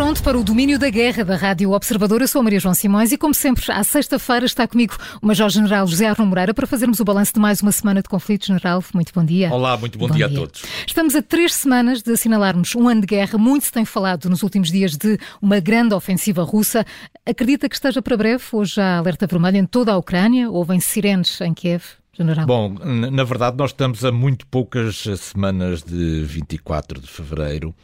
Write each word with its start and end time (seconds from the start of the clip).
pronto 0.00 0.22
para 0.22 0.38
o 0.38 0.42
domínio 0.42 0.78
da 0.78 0.88
guerra 0.88 1.22
da 1.26 1.36
Rádio 1.36 1.72
Observador. 1.72 2.22
Eu 2.22 2.26
sou 2.26 2.40
a 2.40 2.42
Maria 2.42 2.58
João 2.58 2.72
Simões 2.72 3.12
e, 3.12 3.18
como 3.18 3.34
sempre, 3.34 3.70
à 3.70 3.84
sexta-feira 3.84 4.46
está 4.46 4.66
comigo 4.66 4.96
o 5.20 5.26
Major-General 5.26 5.86
José 5.86 6.06
Arno 6.06 6.24
Moreira 6.24 6.54
para 6.54 6.66
fazermos 6.66 7.00
o 7.00 7.04
balanço 7.04 7.34
de 7.34 7.38
mais 7.38 7.60
uma 7.60 7.70
semana 7.70 8.00
de 8.00 8.08
conflito. 8.08 8.46
General, 8.46 8.82
muito 8.94 9.12
bom 9.12 9.22
dia. 9.22 9.52
Olá, 9.52 9.76
muito 9.76 9.98
bom, 9.98 10.08
bom 10.08 10.14
dia, 10.14 10.26
dia, 10.26 10.38
a 10.38 10.40
todos. 10.40 10.62
Estamos 10.86 11.14
a 11.14 11.20
três 11.20 11.52
semanas 11.52 12.00
de 12.00 12.12
assinalarmos 12.12 12.74
um 12.74 12.88
ano 12.88 13.02
de 13.02 13.08
guerra. 13.08 13.36
Muito 13.36 13.66
se 13.66 13.72
tem 13.72 13.84
falado 13.84 14.30
nos 14.30 14.42
últimos 14.42 14.70
dias 14.70 14.96
de 14.96 15.18
uma 15.42 15.60
grande 15.60 15.92
ofensiva 15.92 16.44
russa. 16.44 16.82
Acredita 17.26 17.68
que 17.68 17.74
esteja 17.74 18.00
para 18.00 18.16
breve? 18.16 18.42
Hoje 18.52 18.80
há 18.80 18.96
alerta 18.96 19.26
vermelha 19.26 19.58
em 19.58 19.66
toda 19.66 19.92
a 19.92 19.98
Ucrânia. 19.98 20.50
Ouvem 20.50 20.80
sirenes 20.80 21.38
em 21.42 21.52
Kiev? 21.52 21.82
General. 22.16 22.46
Bom, 22.46 22.74
na 23.12 23.24
verdade, 23.24 23.58
nós 23.58 23.68
estamos 23.68 24.02
a 24.02 24.10
muito 24.10 24.46
poucas 24.46 25.04
semanas 25.18 25.82
de 25.82 26.24
24 26.24 27.02
de 27.02 27.06
fevereiro 27.06 27.74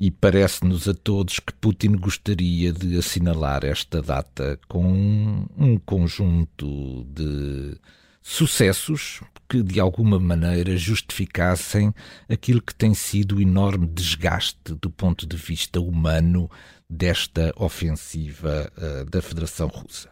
e 0.00 0.10
parece-nos 0.10 0.88
a 0.88 0.94
todos 0.94 1.40
que 1.40 1.52
Putin 1.54 1.92
gostaria 1.92 2.72
de 2.72 2.96
assinalar 2.96 3.64
esta 3.64 4.00
data 4.00 4.58
com 4.68 5.46
um 5.56 5.76
conjunto 5.78 7.04
de 7.10 7.76
sucessos 8.22 9.20
que 9.48 9.62
de 9.62 9.80
alguma 9.80 10.20
maneira 10.20 10.76
justificassem 10.76 11.92
aquilo 12.28 12.62
que 12.62 12.74
tem 12.74 12.94
sido 12.94 13.36
o 13.36 13.40
enorme 13.40 13.86
desgaste 13.86 14.74
do 14.80 14.90
ponto 14.90 15.26
de 15.26 15.36
vista 15.36 15.80
humano 15.80 16.48
desta 16.88 17.52
ofensiva 17.56 18.70
uh, 18.76 19.04
da 19.06 19.20
Federação 19.20 19.66
Russa. 19.68 20.10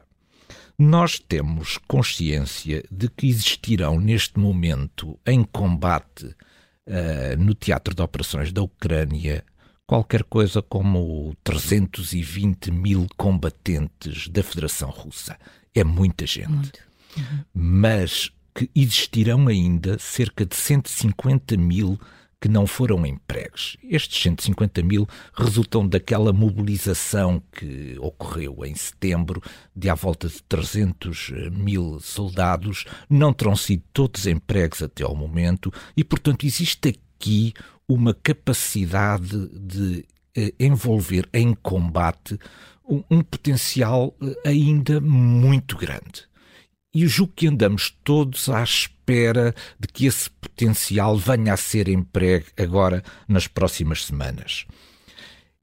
Nós 0.79 1.19
temos 1.19 1.79
consciência 1.87 2.83
de 2.91 3.09
que 3.09 3.29
existirão 3.29 4.01
neste 4.01 4.39
momento 4.39 5.19
em 5.25 5.45
combate 5.45 6.27
uh, 6.27 7.37
no 7.39 7.55
teatro 7.55 7.95
de 7.95 8.03
operações 8.03 8.53
da 8.53 8.63
Ucrânia 8.63 9.45
qualquer 9.87 10.25
coisa 10.25 10.61
como 10.61 11.35
320 11.45 12.71
mil 12.71 13.07
combatentes 13.17 14.29
da 14.29 14.43
Federação 14.43 14.91
Russa. 14.91 15.39
É 15.75 15.85
muita 15.85 16.27
gente. 16.27 16.73
Uhum. 17.17 17.45
Mas 17.55 18.33
que 18.55 18.71
existirão 18.75 19.49
ainda 19.49 19.99
cerca 19.99 20.45
de 20.45 20.57
150 20.57 21.57
mil 21.57 21.99
que 22.41 22.49
não 22.49 22.67
foram 22.67 23.05
empregues. 23.07 23.77
Estes 23.83 24.23
150 24.23 24.83
mil 24.83 25.09
resultam 25.35 25.87
daquela 25.87 26.33
mobilização 26.33 27.43
que 27.53 27.97
ocorreu 27.99 28.65
em 28.65 28.75
setembro 28.75 29.43
de 29.75 29.89
à 29.89 29.95
volta 29.95 30.29
de 30.29 30.43
300 30.43 31.33
mil 31.51 31.99
soldados. 32.01 32.85
Não 33.09 33.33
terão 33.33 33.57
sido 33.57 33.83
todos 33.93 34.27
empregues 34.27 34.83
até 34.83 35.03
ao 35.03 35.17
momento 35.17 35.73
e, 35.97 36.05
portanto, 36.05 36.45
existe 36.45 37.01
aqui 37.17 37.55
uma 37.89 38.13
capacidade 38.13 39.49
de 39.49 40.05
eh, 40.37 40.53
envolver 40.61 41.29
em 41.33 41.55
combate 41.55 42.39
um, 42.89 43.03
um 43.11 43.23
potencial 43.23 44.15
eh, 44.21 44.51
ainda 44.51 45.01
muito 45.01 45.77
grande. 45.77 46.25
E 46.95 47.07
julgo 47.07 47.33
que 47.35 47.47
andamos 47.47 47.97
todos 48.05 48.49
à 48.49 48.63
espera 48.63 49.55
de 49.79 49.89
que 49.89 50.07
esse 50.07 50.31
potencial 50.31 51.17
venha 51.17 51.53
a 51.53 51.57
ser 51.57 51.89
empregue 51.89 52.47
agora 52.57 53.03
nas 53.29 53.47
próximas 53.47 54.05
semanas. 54.05 54.67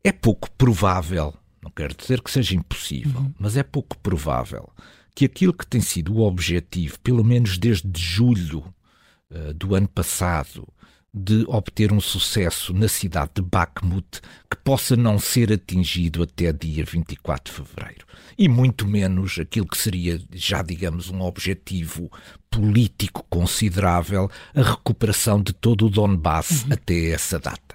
É 0.03 0.11
pouco 0.11 0.49
provável, 0.51 1.33
não 1.61 1.71
quero 1.71 1.95
dizer 1.95 2.21
que 2.21 2.31
seja 2.31 2.55
impossível, 2.55 3.21
uhum. 3.21 3.33
mas 3.39 3.57
é 3.57 3.63
pouco 3.63 3.97
provável 3.97 4.69
que 5.15 5.25
aquilo 5.25 5.53
que 5.53 5.65
tem 5.65 5.81
sido 5.81 6.15
o 6.15 6.21
objetivo, 6.21 6.99
pelo 6.99 7.23
menos 7.23 7.57
desde 7.57 7.89
julho 7.99 8.73
uh, 9.31 9.53
do 9.53 9.75
ano 9.75 9.87
passado, 9.87 10.67
de 11.13 11.45
obter 11.47 11.91
um 11.91 12.01
sucesso 12.01 12.73
na 12.73 12.87
cidade 12.87 13.31
de 13.35 13.41
Bakhmut 13.43 14.19
que 14.49 14.57
possa 14.63 14.95
não 14.95 15.19
ser 15.19 15.53
atingido 15.53 16.23
até 16.23 16.51
dia 16.51 16.83
24 16.83 17.53
de 17.53 17.57
fevereiro. 17.57 18.05
E 18.35 18.49
muito 18.49 18.87
menos 18.87 19.37
aquilo 19.37 19.67
que 19.67 19.77
seria, 19.77 20.19
já 20.33 20.63
digamos, 20.63 21.09
um 21.11 21.21
objetivo 21.21 22.11
político 22.49 23.23
considerável, 23.29 24.29
a 24.55 24.61
recuperação 24.63 25.41
de 25.41 25.53
todo 25.53 25.85
o 25.85 25.89
Donbass 25.89 26.63
uhum. 26.63 26.73
até 26.73 27.11
essa 27.11 27.37
data. 27.37 27.73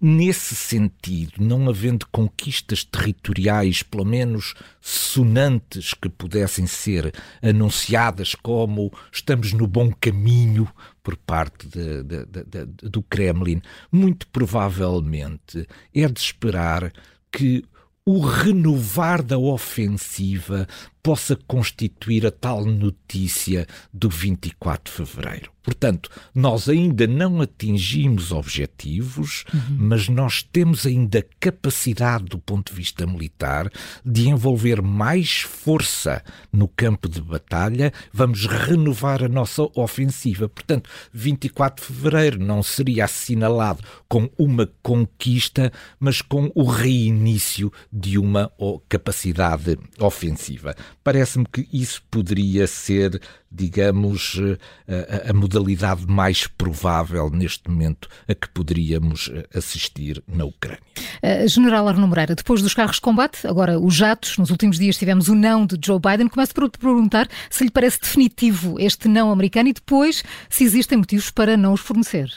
Nesse 0.00 0.54
sentido, 0.54 1.32
não 1.40 1.68
havendo 1.68 2.06
conquistas 2.12 2.84
territoriais, 2.84 3.82
pelo 3.82 4.04
menos 4.04 4.54
sonantes, 4.80 5.92
que 5.92 6.08
pudessem 6.08 6.68
ser 6.68 7.12
anunciadas 7.42 8.36
como 8.36 8.92
estamos 9.12 9.52
no 9.52 9.66
bom 9.66 9.92
caminho 10.00 10.68
por 11.02 11.16
parte 11.16 11.66
de, 11.68 12.02
de, 12.02 12.24
de, 12.26 12.64
do 12.88 13.02
Kremlin, 13.02 13.62
muito 13.90 14.26
provavelmente 14.28 15.66
é 15.94 16.06
de 16.08 16.20
esperar 16.20 16.92
que 17.30 17.64
o 18.04 18.20
renovar 18.20 19.22
da 19.22 19.38
ofensiva 19.38 20.66
possa 21.02 21.36
constituir 21.46 22.26
a 22.26 22.30
tal 22.30 22.64
notícia 22.64 23.66
do 23.92 24.08
24 24.08 24.92
de 24.92 24.96
fevereiro. 24.96 25.50
Portanto, 25.68 26.08
nós 26.34 26.66
ainda 26.66 27.06
não 27.06 27.42
atingimos 27.42 28.32
objetivos, 28.32 29.44
uhum. 29.52 29.76
mas 29.80 30.08
nós 30.08 30.42
temos 30.42 30.86
ainda 30.86 31.22
capacidade, 31.38 32.24
do 32.24 32.38
ponto 32.38 32.72
de 32.72 32.76
vista 32.78 33.06
militar, 33.06 33.70
de 34.02 34.30
envolver 34.30 34.80
mais 34.80 35.40
força 35.42 36.24
no 36.50 36.68
campo 36.68 37.06
de 37.06 37.20
batalha. 37.20 37.92
Vamos 38.10 38.46
renovar 38.46 39.22
a 39.22 39.28
nossa 39.28 39.68
ofensiva. 39.74 40.48
Portanto, 40.48 40.88
24 41.12 41.84
de 41.84 41.92
fevereiro 41.92 42.42
não 42.42 42.62
seria 42.62 43.04
assinalado 43.04 43.84
com 44.08 44.30
uma 44.38 44.70
conquista, 44.82 45.70
mas 46.00 46.22
com 46.22 46.50
o 46.54 46.64
reinício 46.64 47.70
de 47.92 48.16
uma 48.16 48.50
capacidade 48.88 49.78
ofensiva. 50.00 50.74
Parece-me 51.02 51.46
que 51.46 51.68
isso 51.72 52.02
poderia 52.10 52.66
ser 52.66 53.20
digamos, 53.50 54.38
eh, 54.86 55.22
a, 55.26 55.30
a, 55.30 55.32
modalidade 55.32 56.06
mais 56.06 56.46
provável 56.46 57.30
neste 57.30 57.68
momento 57.68 58.08
a 58.28 58.34
que 58.34 58.48
poderíamos 58.50 59.30
eh, 59.32 59.46
assistir 59.54 60.22
na 60.28 60.44
Ucrânia. 60.44 60.80
Uh, 61.22 61.48
General 61.48 61.88
Arno 61.88 62.06
Moreira, 62.06 62.34
depois 62.34 62.60
dos 62.60 62.74
carros 62.74 62.96
de 62.96 63.02
combate, 63.02 63.46
agora 63.46 63.78
os 63.78 63.94
jatos, 63.94 64.36
nos 64.36 64.50
últimos 64.50 64.78
dias 64.78 64.98
tivemos 64.98 65.28
o 65.28 65.34
não 65.34 65.64
de 65.64 65.78
Joe 65.82 65.98
Biden. 65.98 66.28
Começo 66.28 66.54
por 66.54 66.68
perguntar 66.70 67.28
se 67.50 67.64
lhe 67.64 67.70
parece 67.70 68.00
definitivo 68.00 68.78
este 68.78 69.08
não 69.08 69.30
americano 69.30 69.70
e 69.70 69.72
depois 69.72 70.22
se 70.50 70.64
existem 70.64 70.98
motivos 70.98 71.30
para 71.30 71.56
não 71.56 71.72
os 71.72 71.80
fornecer. 71.80 72.30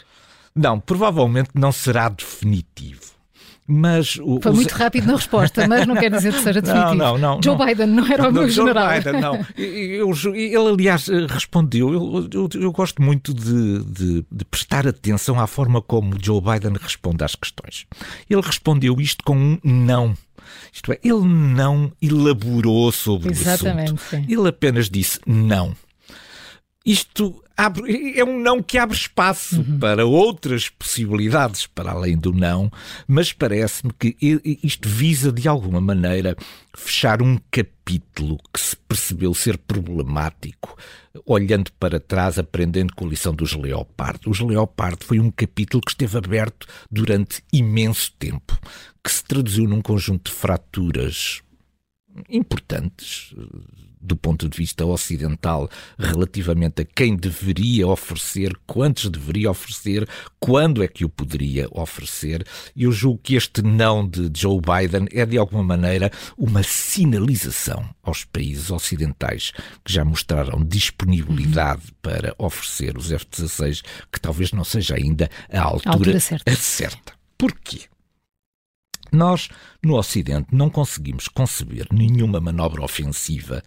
Não, 0.55 0.79
provavelmente 0.79 1.49
não 1.53 1.71
será 1.71 2.09
definitivo. 2.09 3.20
Mas 3.67 4.17
o, 4.21 4.39
Foi 4.41 4.51
muito 4.51 4.71
rápido 4.71 5.07
na 5.07 5.15
resposta, 5.15 5.67
mas 5.67 5.87
não 5.87 5.95
quer 5.95 6.11
dizer 6.11 6.33
que 6.33 6.41
seja 6.41 6.59
definitivo. 6.61 6.95
Não, 6.95 7.17
não, 7.17 7.35
não. 7.35 7.41
Joe 7.43 7.57
não. 7.57 7.65
Biden 7.65 7.87
não 7.87 8.05
era 8.05 8.29
o 8.29 8.31
meu 8.31 8.49
Joe 8.49 8.67
general. 8.67 8.89
Biden, 8.89 9.21
não. 9.21 9.45
Eu, 9.55 10.11
ele, 10.35 10.57
aliás, 10.57 11.07
respondeu. 11.29 11.93
Eu, 11.93 12.29
eu, 12.33 12.49
eu 12.61 12.71
gosto 12.71 13.01
muito 13.01 13.33
de, 13.33 13.83
de, 13.83 14.25
de, 14.31 14.45
prestar 14.45 14.87
atenção 14.87 15.39
à 15.39 15.47
forma 15.47 15.81
como 15.81 16.15
Joe 16.21 16.41
Biden 16.41 16.73
responde 16.81 17.23
às 17.23 17.35
questões. 17.35 17.85
Ele 18.29 18.41
respondeu 18.41 18.99
isto 18.99 19.23
com 19.23 19.35
um 19.37 19.59
não. 19.63 20.15
Isto 20.73 20.91
é, 20.91 20.99
ele 21.03 21.25
não 21.25 21.91
elaborou 22.01 22.91
sobre 22.91 23.31
Exatamente, 23.31 23.91
o 23.91 23.95
assunto. 23.95 24.09
Sim. 24.09 24.25
Ele 24.27 24.49
apenas 24.49 24.89
disse 24.89 25.19
não. 25.25 25.75
Isto 26.85 27.40
abre, 27.55 28.17
é 28.17 28.23
um 28.23 28.39
não 28.39 28.61
que 28.61 28.77
abre 28.77 28.95
espaço 28.95 29.57
uhum. 29.57 29.79
para 29.79 30.05
outras 30.05 30.69
possibilidades 30.69 31.67
para 31.67 31.91
além 31.91 32.17
do 32.17 32.33
não, 32.33 32.71
mas 33.07 33.33
parece-me 33.33 33.91
que 33.93 34.15
isto 34.63 34.87
visa 34.87 35.31
de 35.31 35.47
alguma 35.47 35.81
maneira 35.81 36.35
fechar 36.75 37.21
um 37.21 37.37
capítulo 37.49 38.37
que 38.53 38.59
se 38.59 38.75
percebeu 38.75 39.33
ser 39.33 39.57
problemático, 39.57 40.77
olhando 41.25 41.71
para 41.73 41.99
trás, 41.99 42.39
aprendendo 42.39 42.93
com 42.95 43.05
a 43.05 43.09
lição 43.09 43.33
dos 43.33 43.53
Leopardo. 43.53 44.29
Os 44.29 44.39
Leopardo 44.39 45.05
foi 45.05 45.19
um 45.19 45.29
capítulo 45.29 45.81
que 45.81 45.91
esteve 45.91 46.17
aberto 46.17 46.67
durante 46.89 47.43
imenso 47.51 48.11
tempo, 48.17 48.57
que 49.03 49.11
se 49.11 49.23
traduziu 49.23 49.67
num 49.67 49.81
conjunto 49.81 50.31
de 50.31 50.37
fraturas 50.37 51.41
importantes 52.29 53.33
do 54.01 54.15
ponto 54.15 54.49
de 54.49 54.57
vista 54.57 54.85
ocidental 54.85 55.69
relativamente 55.97 56.81
a 56.81 56.85
quem 56.85 57.15
deveria 57.15 57.87
oferecer, 57.87 58.53
quantos 58.65 59.09
deveria 59.09 59.51
oferecer, 59.51 60.07
quando 60.39 60.83
é 60.83 60.87
que 60.87 61.05
o 61.05 61.09
poderia 61.09 61.67
oferecer. 61.71 62.45
Eu 62.75 62.91
julgo 62.91 63.19
que 63.21 63.35
este 63.35 63.61
não 63.61 64.07
de 64.07 64.31
Joe 64.35 64.59
Biden 64.59 65.07
é 65.11 65.25
de 65.25 65.37
alguma 65.37 65.63
maneira 65.63 66.11
uma 66.37 66.63
sinalização 66.63 67.87
aos 68.01 68.25
países 68.25 68.71
ocidentais 68.71 69.51
que 69.83 69.93
já 69.93 70.03
mostraram 70.03 70.63
disponibilidade 70.63 71.83
uhum. 71.85 71.95
para 72.01 72.35
oferecer 72.37 72.97
os 72.97 73.11
F-16, 73.11 73.83
que 74.11 74.19
talvez 74.19 74.51
não 74.51 74.63
seja 74.63 74.95
ainda 74.95 75.29
a 75.51 75.61
altura, 75.61 75.89
a 75.89 75.93
altura 75.93 76.19
certa. 76.19 76.55
certa. 76.55 77.13
Porquê? 77.37 77.90
Nós, 79.11 79.49
no 79.83 79.97
Ocidente, 79.97 80.47
não 80.51 80.69
conseguimos 80.69 81.27
conceber 81.27 81.87
nenhuma 81.91 82.39
manobra 82.39 82.83
ofensiva 82.83 83.61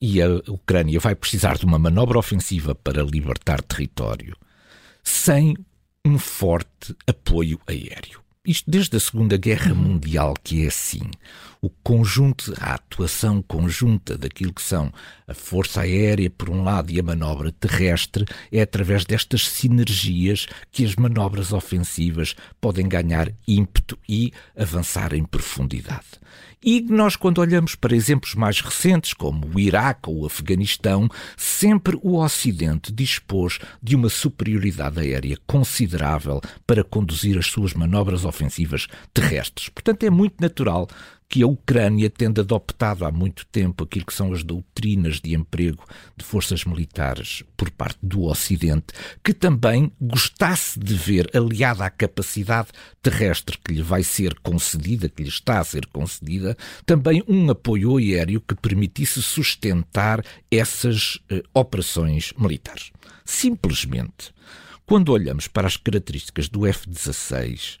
e 0.00 0.20
a 0.20 0.28
Ucrânia 0.48 0.98
vai 0.98 1.14
precisar 1.14 1.58
de 1.58 1.64
uma 1.64 1.78
manobra 1.78 2.18
ofensiva 2.18 2.74
para 2.74 3.02
libertar 3.02 3.62
território 3.62 4.36
sem 5.04 5.56
um 6.04 6.18
forte 6.18 6.96
apoio 7.06 7.60
aéreo. 7.66 8.20
Isto 8.44 8.68
desde 8.68 8.96
a 8.96 9.00
Segunda 9.00 9.36
Guerra 9.36 9.72
Mundial 9.72 10.34
que 10.42 10.64
é 10.64 10.66
assim. 10.66 11.02
O 11.60 11.70
conjunto, 11.70 12.52
a 12.58 12.74
atuação 12.74 13.40
conjunta 13.40 14.18
daquilo 14.18 14.52
que 14.52 14.62
são 14.62 14.92
a 15.28 15.32
força 15.32 15.82
aérea 15.82 16.28
por 16.28 16.50
um 16.50 16.64
lado 16.64 16.90
e 16.90 16.98
a 16.98 17.04
manobra 17.04 17.52
terrestre 17.52 18.24
é 18.50 18.60
através 18.60 19.04
destas 19.04 19.46
sinergias 19.46 20.48
que 20.72 20.84
as 20.84 20.96
manobras 20.96 21.52
ofensivas 21.52 22.34
podem 22.60 22.88
ganhar 22.88 23.32
ímpeto 23.46 23.96
e 24.08 24.32
avançar 24.56 25.14
em 25.14 25.24
profundidade. 25.24 26.20
E 26.64 26.80
nós, 26.80 27.16
quando 27.16 27.38
olhamos 27.38 27.74
para 27.74 27.94
exemplos 27.94 28.36
mais 28.36 28.60
recentes, 28.60 29.12
como 29.12 29.48
o 29.52 29.58
Iraque 29.58 30.08
ou 30.08 30.20
o 30.20 30.26
Afeganistão, 30.26 31.08
sempre 31.36 31.98
o 32.02 32.22
Ocidente 32.22 32.92
dispôs 32.92 33.58
de 33.82 33.96
uma 33.96 34.08
superioridade 34.08 35.00
aérea 35.00 35.36
considerável 35.44 36.40
para 36.64 36.84
conduzir 36.84 37.36
as 37.36 37.46
suas 37.46 37.74
manobras 37.74 38.24
ofensivas 38.24 38.31
terrestres. 39.12 39.68
Portanto, 39.68 40.04
é 40.04 40.10
muito 40.10 40.40
natural 40.40 40.88
que 41.32 41.42
a 41.42 41.46
Ucrânia 41.46 42.10
tendo 42.10 42.42
adoptado 42.42 43.06
há 43.06 43.10
muito 43.10 43.46
tempo 43.46 43.84
aquilo 43.84 44.04
que 44.04 44.12
são 44.12 44.34
as 44.34 44.42
doutrinas 44.42 45.18
de 45.18 45.34
emprego 45.34 45.82
de 46.14 46.22
forças 46.22 46.62
militares 46.66 47.42
por 47.56 47.70
parte 47.70 47.98
do 48.02 48.24
Ocidente, 48.24 48.88
que 49.24 49.32
também 49.32 49.90
gostasse 49.98 50.78
de 50.78 50.92
ver, 50.92 51.30
aliada 51.34 51.86
à 51.86 51.90
capacidade 51.90 52.68
terrestre 53.00 53.56
que 53.64 53.72
lhe 53.72 53.80
vai 53.80 54.02
ser 54.02 54.34
concedida, 54.40 55.08
que 55.08 55.22
lhe 55.22 55.30
está 55.30 55.58
a 55.58 55.64
ser 55.64 55.86
concedida, 55.86 56.54
também 56.84 57.24
um 57.26 57.50
apoio 57.50 57.96
aéreo 57.96 58.38
que 58.38 58.54
permitisse 58.54 59.22
sustentar 59.22 60.22
essas 60.50 61.18
eh, 61.30 61.42
operações 61.54 62.34
militares. 62.36 62.92
Simplesmente, 63.24 64.34
quando 64.84 65.10
olhamos 65.10 65.48
para 65.48 65.66
as 65.66 65.78
características 65.78 66.50
do 66.50 66.66
F-16, 66.66 67.78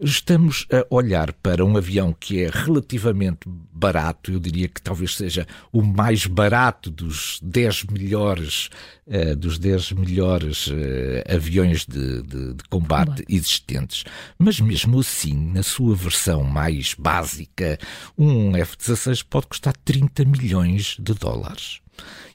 estamos 0.00 0.66
a 0.72 0.86
olhar 0.94 1.32
para 1.32 1.64
um 1.64 1.76
avião 1.76 2.14
que 2.18 2.44
é 2.44 2.50
relativamente 2.50 3.40
barato, 3.46 4.32
eu 4.32 4.38
diria 4.38 4.68
que 4.68 4.80
talvez 4.80 5.16
seja 5.16 5.46
o 5.72 5.82
mais 5.82 6.26
barato 6.26 6.90
dos 6.90 7.40
10 7.42 7.84
melhores, 7.84 8.70
uh, 9.06 9.34
dos 9.34 9.58
10 9.58 9.92
melhores 9.92 10.68
uh, 10.68 10.72
aviões 11.34 11.84
de, 11.84 12.22
de, 12.22 12.54
de 12.54 12.64
combate 12.70 13.24
existentes. 13.28 14.04
Mas 14.38 14.60
mesmo 14.60 15.00
assim, 15.00 15.34
na 15.52 15.62
sua 15.62 15.94
versão 15.94 16.44
mais 16.44 16.94
básica, 16.94 17.78
um 18.16 18.56
F-16 18.56 19.24
pode 19.28 19.48
custar 19.48 19.76
30 19.84 20.24
milhões 20.24 20.96
de 20.98 21.14
dólares. 21.14 21.80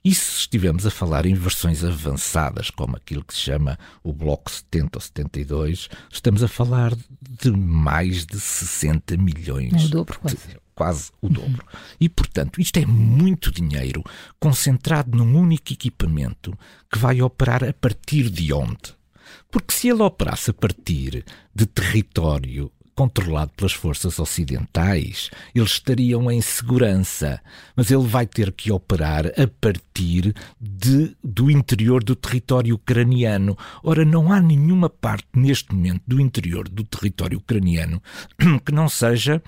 E 0.04 0.14
se 0.14 0.40
estivermos 0.40 0.86
a 0.86 0.92
falar 0.92 1.26
em 1.26 1.34
versões 1.34 1.84
avançadas, 1.84 2.70
como 2.70 2.98
aquilo 2.98 3.24
que 3.24 3.34
se 3.34 3.40
chama 3.40 3.80
o 4.04 4.12
Bloco 4.12 4.52
70 4.52 4.98
ou 4.98 5.02
72, 5.02 5.90
estamos 6.12 6.44
a 6.44 6.48
falar 6.48 6.94
de 7.22 7.52
mais 7.52 8.26
de 8.26 8.40
60 8.40 9.16
milhões. 9.18 9.84
É 9.84 9.86
o 9.86 9.90
dobro, 9.90 10.20
quase. 10.20 10.36
De, 10.36 10.58
quase 10.76 11.12
o 11.22 11.30
dobro. 11.30 11.66
E, 12.00 12.10
portanto, 12.10 12.60
isto 12.60 12.78
é 12.78 12.86
muito 12.86 13.52
dinheiro 13.52 14.04
concentrado 14.40 15.18
num 15.18 15.40
único 15.40 15.72
equipamento 15.72 16.58
que 16.92 17.00
vai 17.00 17.22
operar 17.22 17.64
a 17.64 17.74
partir 17.74 18.30
de 18.30 18.52
onde? 18.52 18.94
Porque 19.50 19.74
se 19.74 19.88
ele 19.88 20.02
operasse 20.02 20.50
a 20.50 20.54
partir 20.54 21.24
de 21.54 21.66
território 21.66 22.72
controlado 22.96 23.52
pelas 23.56 23.74
forças 23.74 24.20
ocidentais, 24.20 25.30
eles 25.54 25.72
estariam 25.72 26.30
em 26.32 26.42
segurança, 26.42 27.42
mas 27.76 27.92
ele 27.92 28.08
vai 28.08 28.26
ter 28.26 28.52
que 28.52 28.72
operar 28.72 29.28
a 29.28 29.48
partir 29.60 30.34
de, 30.60 31.16
do 31.24 31.50
interior 31.50 32.04
do 32.04 32.16
território 32.16 32.76
ucraniano. 32.76 33.58
Ora, 33.84 34.06
não 34.06 34.32
há 34.32 34.40
nenhuma 34.40 34.90
parte 34.90 35.28
neste 35.36 35.74
momento 35.74 36.04
do 36.08 36.20
interior 36.20 36.68
do 36.68 36.84
território 36.84 37.38
ucraniano 37.38 38.02
que 38.66 38.72
não 38.72 38.88
seja 38.88 39.42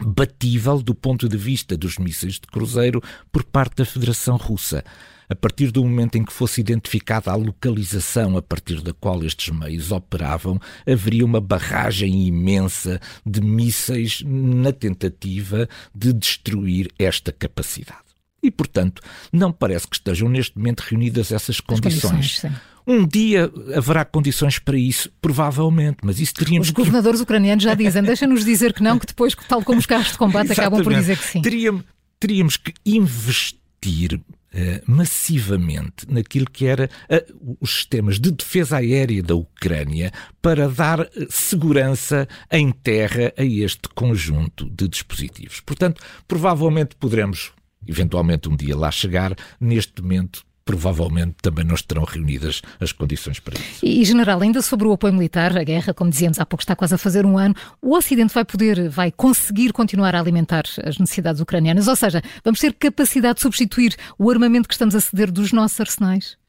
batível 0.00 0.82
do 0.82 0.94
ponto 0.94 1.28
de 1.28 1.36
vista 1.36 1.76
dos 1.76 1.98
mísseis 1.98 2.34
de 2.34 2.46
cruzeiro 2.46 3.02
por 3.30 3.44
parte 3.44 3.76
da 3.76 3.84
Federação 3.84 4.36
Russa 4.36 4.84
a 5.30 5.34
partir 5.36 5.70
do 5.70 5.84
momento 5.84 6.16
em 6.16 6.24
que 6.24 6.32
fosse 6.32 6.60
identificada 6.60 7.30
a 7.30 7.36
localização 7.36 8.36
a 8.36 8.42
partir 8.42 8.82
da 8.82 8.92
qual 8.92 9.22
estes 9.22 9.54
meios 9.54 9.92
operavam, 9.92 10.60
haveria 10.84 11.24
uma 11.24 11.40
barragem 11.40 12.26
imensa 12.26 13.00
de 13.24 13.40
mísseis 13.40 14.22
na 14.26 14.72
tentativa 14.72 15.68
de 15.94 16.12
destruir 16.12 16.90
esta 16.98 17.30
capacidade. 17.30 18.10
E, 18.42 18.50
portanto, 18.50 19.00
não 19.32 19.52
parece 19.52 19.86
que 19.86 19.94
estejam 19.94 20.28
neste 20.28 20.58
momento 20.58 20.80
reunidas 20.80 21.30
essas 21.30 21.60
condições. 21.60 22.40
condições 22.40 22.52
um 22.90 23.06
dia 23.06 23.50
haverá 23.74 24.04
condições 24.04 24.58
para 24.58 24.76
isso, 24.76 25.10
provavelmente, 25.20 25.98
mas 26.02 26.18
isso 26.18 26.34
teríamos 26.34 26.68
Os 26.68 26.74
governadores 26.74 27.20
que... 27.20 27.24
ucranianos 27.24 27.62
já 27.64 27.74
dizem, 27.74 28.02
deixa-nos 28.02 28.44
dizer 28.44 28.72
que 28.72 28.82
não, 28.82 28.98
que 28.98 29.06
depois, 29.06 29.34
tal 29.48 29.62
como 29.62 29.78
os 29.78 29.86
carros 29.86 30.12
de 30.12 30.18
combate, 30.18 30.52
acabam 30.52 30.82
por 30.82 30.94
dizer 30.94 31.16
que 31.16 31.24
sim. 31.24 31.42
Teríamos, 31.42 31.84
teríamos 32.18 32.56
que 32.56 32.74
investir 32.84 34.20
Uh, 34.52 34.82
massivamente 34.84 36.04
naquilo 36.08 36.46
que 36.50 36.66
era 36.66 36.90
uh, 37.08 37.56
os 37.60 37.70
sistemas 37.70 38.18
de 38.18 38.32
defesa 38.32 38.78
aérea 38.78 39.22
da 39.22 39.36
Ucrânia 39.36 40.10
para 40.42 40.68
dar 40.68 41.02
uh, 41.02 41.06
segurança 41.30 42.26
em 42.50 42.72
terra 42.72 43.32
a 43.38 43.44
este 43.44 43.88
conjunto 43.94 44.68
de 44.68 44.88
dispositivos. 44.88 45.60
Portanto, 45.60 46.02
provavelmente 46.26 46.96
poderemos 46.96 47.52
eventualmente 47.86 48.48
um 48.48 48.56
dia 48.56 48.76
lá 48.76 48.90
chegar. 48.90 49.34
Neste 49.60 50.02
momento, 50.02 50.44
provavelmente 50.64 51.36
também 51.42 51.64
não 51.64 51.74
estarão 51.74 52.04
reunidas 52.04 52.62
as 52.80 52.92
condições 52.92 53.40
para 53.40 53.58
isso. 53.58 53.84
E, 53.84 54.04
General, 54.04 54.40
ainda 54.40 54.62
sobre 54.62 54.86
o 54.86 54.92
apoio 54.92 55.12
militar, 55.12 55.56
a 55.56 55.64
guerra, 55.64 55.92
como 55.94 56.10
dizíamos 56.10 56.38
há 56.38 56.46
pouco, 56.46 56.62
está 56.62 56.76
quase 56.76 56.94
a 56.94 56.98
fazer 56.98 57.26
um 57.26 57.38
ano, 57.38 57.54
o 57.82 57.96
Ocidente 57.96 58.34
vai 58.34 58.44
poder, 58.44 58.88
vai 58.88 59.10
conseguir 59.10 59.72
continuar 59.72 60.14
a 60.14 60.20
alimentar 60.20 60.64
as 60.84 60.98
necessidades 60.98 61.40
ucranianas? 61.40 61.88
Ou 61.88 61.96
seja, 61.96 62.22
vamos 62.44 62.60
ter 62.60 62.72
capacidade 62.74 63.36
de 63.36 63.42
substituir 63.42 63.96
o 64.18 64.30
armamento 64.30 64.68
que 64.68 64.74
estamos 64.74 64.94
a 64.94 65.00
ceder 65.00 65.30
dos 65.30 65.52
nossos 65.52 65.80
arsenais? 65.80 66.39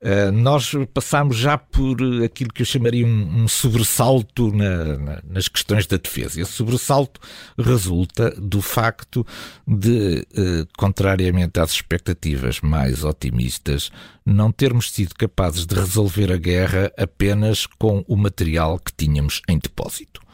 Uh, 0.00 0.30
nós 0.30 0.72
passámos 0.94 1.36
já 1.36 1.58
por 1.58 1.96
aquilo 2.24 2.52
que 2.52 2.62
eu 2.62 2.66
chamaria 2.66 3.04
um, 3.04 3.42
um 3.42 3.48
sobressalto 3.48 4.52
na, 4.52 4.96
na, 4.96 5.22
nas 5.24 5.48
questões 5.48 5.88
da 5.88 5.96
defesa. 5.96 6.40
Esse 6.40 6.52
sobressalto 6.52 7.20
resulta 7.58 8.30
do 8.40 8.62
facto 8.62 9.26
de, 9.66 10.24
uh, 10.36 10.68
contrariamente 10.76 11.58
às 11.58 11.72
expectativas 11.72 12.60
mais 12.60 13.02
otimistas, 13.02 13.90
não 14.24 14.52
termos 14.52 14.92
sido 14.92 15.16
capazes 15.16 15.66
de 15.66 15.74
resolver 15.74 16.32
a 16.32 16.36
guerra 16.36 16.92
apenas 16.96 17.66
com 17.66 18.04
o 18.06 18.16
material 18.16 18.78
que 18.78 18.92
tínhamos 18.96 19.42
em 19.48 19.58
depósito. 19.58 20.27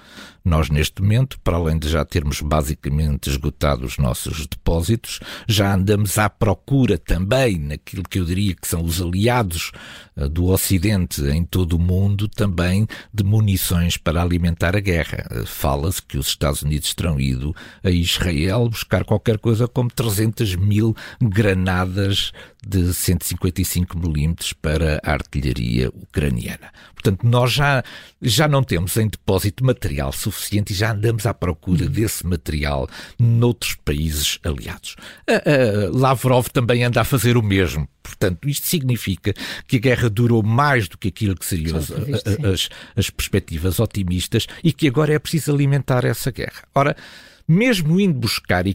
Nós, 0.45 0.69
neste 0.69 1.01
momento, 1.01 1.41
para 1.41 1.57
além 1.57 1.79
de 1.79 1.89
já 1.89 2.05
termos 2.05 2.43
basicamente 2.43 3.31
esgotado 3.31 3.87
os 3.87 3.97
nossos 3.97 4.47
depósitos, 4.47 5.19
já 5.49 5.73
andamos 5.75 6.19
à 6.19 6.29
procura 6.29 6.99
também 6.99 7.59
naquilo 7.59 8.03
que 8.03 8.19
eu 8.19 8.27
diria 8.27 8.55
que 8.55 8.69
são 8.69 8.85
os 8.85 9.01
aliados 9.01 9.73
do 10.17 10.47
Ocidente 10.47 11.23
em 11.23 11.45
todo 11.45 11.75
o 11.75 11.79
mundo, 11.79 12.29
também 12.29 12.87
de 13.13 13.25
munições 13.25 13.97
para 13.97 14.23
alimentar 14.23 14.77
a 14.77 14.81
guerra. 14.81 15.27
Uh, 15.31 15.47
Fala-se 15.47 16.03
que 16.03 16.17
os 16.17 16.29
Estados 16.29 16.63
Unidos 16.63 16.95
terão 16.95 17.19
ido 17.19 17.55
a 17.83 17.91
Israel 17.91 18.69
buscar 18.69 19.05
qualquer 19.05 19.39
coisa 19.39 19.67
como 19.67 19.91
300 19.91 20.55
mil 20.57 20.95
granadas 21.21 22.33
de 22.67 22.95
155 22.95 23.99
milímetros 23.99 24.53
para 24.53 25.01
a 25.05 25.13
artilharia 25.13 25.91
ucraniana. 25.91 26.73
Portanto, 26.95 27.29
nós 27.29 27.53
já, 27.53 27.85
já 28.23 28.49
não 28.49 28.63
temos 28.63 28.97
em 28.97 29.09
depósito 29.09 29.63
material 29.63 30.11
suficiente 30.11 30.73
e 30.73 30.77
já 30.77 30.93
andamos 30.93 31.27
à 31.27 31.35
procura 31.35 31.87
desse 31.87 32.27
material 32.27 32.89
noutros 33.19 33.75
países 33.85 34.39
aliados. 34.43 34.97
Lavrov 35.93 36.49
também 36.49 36.83
anda 36.83 37.03
a 37.03 37.05
fazer 37.05 37.37
o 37.37 37.43
mesmo. 37.43 37.87
Portanto, 38.03 38.49
isto 38.49 38.67
significa 38.67 39.35
que 39.67 39.77
a 39.77 39.81
guerra 39.81 40.04
durou 40.09 40.43
mais 40.43 40.89
do 40.89 40.99
que 40.99 41.09
aquilo 41.09 41.35
que 41.35 41.47
seriam 41.47 41.77
as, 41.77 41.91
as, 41.91 42.69
as 42.97 43.11
perspectivas 43.11 43.79
otimistas 43.81 44.47
e 44.63 44.73
que 44.73 44.89
agora 44.89 45.13
é 45.13 45.19
preciso 45.19 45.53
alimentar 45.53 46.05
essa 46.05 46.31
guerra. 46.31 46.63
Ora, 46.75 46.97
mesmo 47.47 48.01
indo 48.01 48.19
buscar 48.19 48.67
eh, 48.67 48.73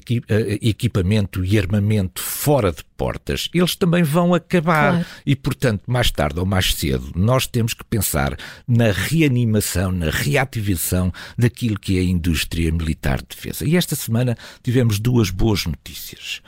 equipamento 0.61 1.43
e 1.43 1.57
armamento 1.57 2.21
fora 2.21 2.71
de 2.71 2.83
portas, 2.95 3.49
eles 3.53 3.75
também 3.75 4.03
vão 4.03 4.33
acabar. 4.33 4.91
Claro. 4.91 5.05
E, 5.25 5.35
portanto, 5.35 5.83
mais 5.87 6.11
tarde 6.11 6.39
ou 6.39 6.45
mais 6.45 6.73
cedo, 6.75 7.11
nós 7.15 7.47
temos 7.47 7.73
que 7.73 7.83
pensar 7.83 8.37
na 8.67 8.91
reanimação, 8.91 9.91
na 9.91 10.09
reativação 10.09 11.11
daquilo 11.37 11.79
que 11.79 11.97
é 11.97 12.01
a 12.01 12.03
indústria 12.03 12.71
militar 12.71 13.17
de 13.17 13.29
defesa. 13.29 13.65
E 13.65 13.75
esta 13.75 13.95
semana 13.95 14.37
tivemos 14.61 14.99
duas 14.99 15.31
boas 15.31 15.65
notícias 15.65 16.41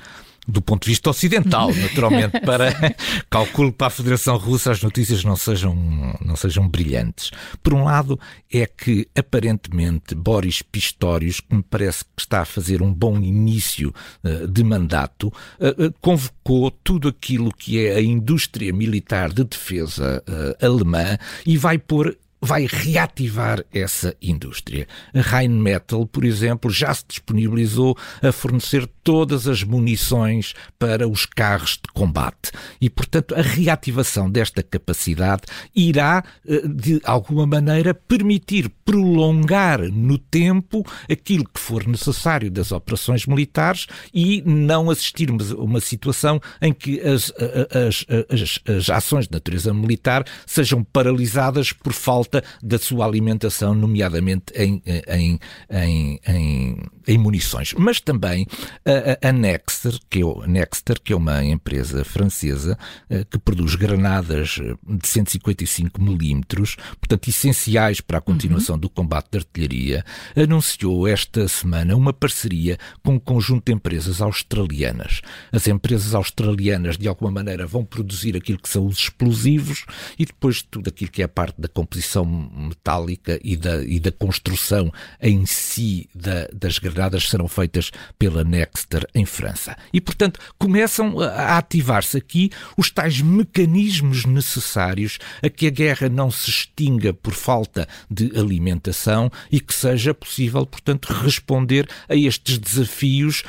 do 0.48 0.62
ponto 0.62 0.84
de 0.84 0.90
vista 0.90 1.10
ocidental, 1.10 1.74
naturalmente, 1.76 2.40
para 2.42 2.74
calculo 3.30 3.72
para 3.72 3.88
a 3.88 3.92
Federação 3.92 4.38
Russa 4.38 4.72
as 4.72 4.82
notícias 4.82 5.24
não 5.24 5.36
sejam, 5.36 5.76
não 6.24 6.36
sejam 6.36 6.68
brilhantes. 6.68 7.32
Por 7.62 7.74
um 7.74 7.84
lado, 7.84 8.20
é 8.52 8.66
que 8.66 9.08
aparentemente 9.16 10.16
Boris 10.16 10.62
Pistorius, 10.62 11.40
que 11.40 11.56
me 11.56 11.64
parece 11.64 12.04
que 12.04 12.22
está 12.22 12.42
a 12.42 12.46
fazer 12.46 12.82
um 12.82 12.94
bom 12.94 13.18
início 13.18 13.94
uh, 14.24 14.48
de 14.48 14.64
mandato, 14.64 15.28
uh, 15.28 15.86
uh, 15.86 15.94
convocou 16.02 16.72
tudo 16.72 17.08
aquilo 17.08 17.54
que 17.54 17.86
é 17.86 17.96
a 17.96 18.02
indústria 18.02 18.74
militar 18.74 19.32
de 19.32 19.44
defesa 19.44 20.24
alemã 20.62 21.18
e 21.46 21.58
vai 21.58 21.78
pôr 21.78 22.18
vai 22.42 22.68
reativar 22.68 23.64
essa 23.72 24.16
indústria. 24.20 24.88
A 25.14 25.22
Rheinmetall, 25.22 26.08
por 26.08 26.26
exemplo, 26.26 26.72
já 26.72 26.92
se 26.94 27.06
disponibilizou 27.08 27.96
a 28.22 28.32
fornecer 28.32 28.90
todas 29.04 29.48
as 29.48 29.64
munições 29.64 30.56
para 30.80 31.08
os 31.08 31.26
carros 31.26 31.74
de 31.74 31.92
combate. 31.94 32.52
E, 32.80 32.90
portanto, 32.90 33.36
a 33.36 33.42
reativação 33.42 34.30
desta 34.30 34.64
capacidade 34.64 35.44
irá, 35.76 36.24
eh, 36.48 36.68
de 36.68 37.00
alguma 37.04 37.46
maneira, 37.46 37.94
permitir 37.94 38.70
prolongar 38.84 39.82
no 39.92 40.18
tempo 40.18 40.84
aquilo 41.10 41.46
que 41.46 41.60
for 41.60 41.88
necessário 41.88 42.50
das 42.50 42.72
operações 42.72 43.26
militares 43.26 43.86
e 44.14 44.42
não 44.46 44.90
assistirmos 44.90 45.52
a 45.52 45.56
uma 45.56 45.80
situação 45.80 46.42
em 46.62 46.74
que 46.74 47.00
as, 47.02 47.32
as, 47.72 48.06
as, 48.30 48.60
as 48.78 48.90
ações 48.90 49.28
de 49.28 49.34
natureza 49.34 49.74
militar 49.74 50.26
sejam 50.46 50.84
paralisadas 50.84 51.72
por 51.72 51.94
falta 51.94 52.31
da 52.62 52.78
sua 52.78 53.06
alimentação, 53.06 53.74
nomeadamente 53.74 54.54
em, 54.56 54.82
em, 55.08 55.40
em, 55.70 56.20
em, 56.28 56.78
em 57.08 57.18
munições. 57.18 57.74
Mas 57.78 58.00
também 58.00 58.46
a, 58.86 59.30
a 59.30 59.32
Nexter, 59.32 59.98
que 60.10 60.22
é, 60.22 60.48
Nexter, 60.48 61.00
que 61.02 61.14
é 61.14 61.16
uma 61.16 61.44
empresa 61.44 62.04
francesa 62.04 62.78
eh, 63.10 63.26
que 63.30 63.38
produz 63.38 63.76
granadas 63.76 64.60
de 64.88 65.08
155 65.08 66.02
milímetros, 66.02 66.76
portanto 67.00 67.30
essenciais 67.30 68.02
para 68.02 68.18
a 68.18 68.22
continuação 68.22 68.76
uhum. 68.76 68.82
do 68.82 68.90
combate 68.90 69.30
de 69.32 69.38
artilharia, 69.40 70.06
anunciou 70.36 71.08
esta 71.08 71.48
semana 71.48 71.96
uma 71.96 72.14
parceria 72.14 72.78
com 73.04 73.14
um 73.14 73.20
conjunto 73.20 73.66
de 73.66 73.74
empresas 73.74 74.22
australianas. 74.22 75.22
As 75.52 75.68
empresas 75.68 76.14
australianas, 76.14 76.98
de 76.98 77.08
alguma 77.08 77.32
maneira, 77.32 77.66
vão 77.66 77.84
produzir 77.84 78.36
aquilo 78.36 78.60
que 78.60 78.70
são 78.70 78.86
os 78.86 78.98
explosivos 78.98 79.86
e 80.18 80.26
depois 80.26 80.62
tudo 80.62 80.90
aquilo 80.90 81.12
que 81.12 81.22
é 81.22 81.26
a 81.26 81.30
parte 81.30 81.60
da 81.60 81.68
composição 81.68 82.21
metálica 82.26 83.40
e 83.44 83.56
da, 83.56 83.84
e 83.84 84.00
da 84.00 84.12
construção 84.12 84.92
em 85.22 85.46
si 85.46 86.10
da, 86.14 86.48
das 86.54 86.80
granadas 86.80 87.30
serão 87.30 87.48
feitas 87.48 87.92
pela 88.18 88.44
Nexter 88.44 89.08
em 89.14 89.26
França. 89.26 89.78
E, 89.94 90.00
portanto, 90.00 90.40
começam 90.58 91.20
a 91.20 91.58
ativar-se 91.58 92.18
aqui 92.18 92.52
os 92.78 92.90
tais 92.90 93.22
mecanismos 93.22 94.26
necessários 94.26 95.20
a 95.42 95.50
que 95.50 95.68
a 95.68 95.72
guerra 95.72 96.10
não 96.10 96.32
se 96.32 96.50
extinga 96.50 97.14
por 97.14 97.34
falta 97.34 97.88
de 98.10 98.32
alimentação 98.38 99.32
e 99.52 99.60
que 99.60 99.74
seja 99.74 100.14
possível, 100.14 100.66
portanto, 100.66 101.12
responder 101.14 101.88
a 102.08 102.16
estes 102.16 102.58
desafios 102.58 103.44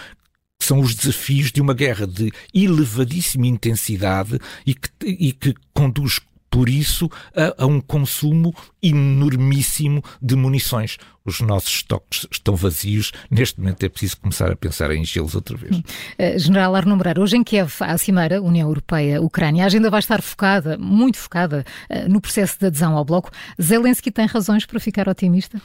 são 0.62 0.78
os 0.80 0.94
desafios 0.94 1.50
de 1.50 1.60
uma 1.60 1.74
guerra 1.74 2.06
de 2.06 2.32
elevadíssima 2.54 3.46
intensidade 3.46 4.38
e 4.64 4.74
que, 4.74 4.88
e 5.04 5.32
que 5.32 5.54
conduz 5.74 6.20
por 6.52 6.68
isso 6.68 7.10
a, 7.34 7.64
a, 7.64 7.66
um 7.66 7.80
consumo 7.80 8.54
enormíssimo 8.82 10.04
de 10.20 10.36
munições. 10.36 10.98
Os 11.24 11.40
nossos 11.40 11.76
estoques 11.76 12.26
estão 12.30 12.56
vazios. 12.56 13.12
Neste 13.30 13.60
momento 13.60 13.84
é 13.84 13.88
preciso 13.88 14.18
começar 14.18 14.50
a 14.50 14.56
pensar 14.56 14.90
em 14.90 15.02
enchê-los 15.02 15.34
outra 15.34 15.56
vez. 15.56 15.76
Uh, 15.76 16.38
General 16.38 16.74
Arno 16.74 16.98
hoje 17.20 17.36
em 17.36 17.44
Kiev, 17.44 17.72
a 17.80 17.96
Cimeira, 17.98 18.40
União 18.42 18.68
Europeia-Ucrânia, 18.68 19.64
a 19.64 19.66
agenda 19.66 19.90
vai 19.90 20.00
estar 20.00 20.22
focada, 20.22 20.76
muito 20.78 21.18
focada, 21.18 21.64
uh, 21.90 22.08
no 22.08 22.20
processo 22.20 22.58
de 22.58 22.66
adesão 22.66 22.96
ao 22.96 23.04
Bloco. 23.04 23.30
Zelensky 23.60 24.10
tem 24.10 24.26
razões 24.26 24.66
para 24.66 24.80
ficar 24.80 25.08
otimista? 25.08 25.60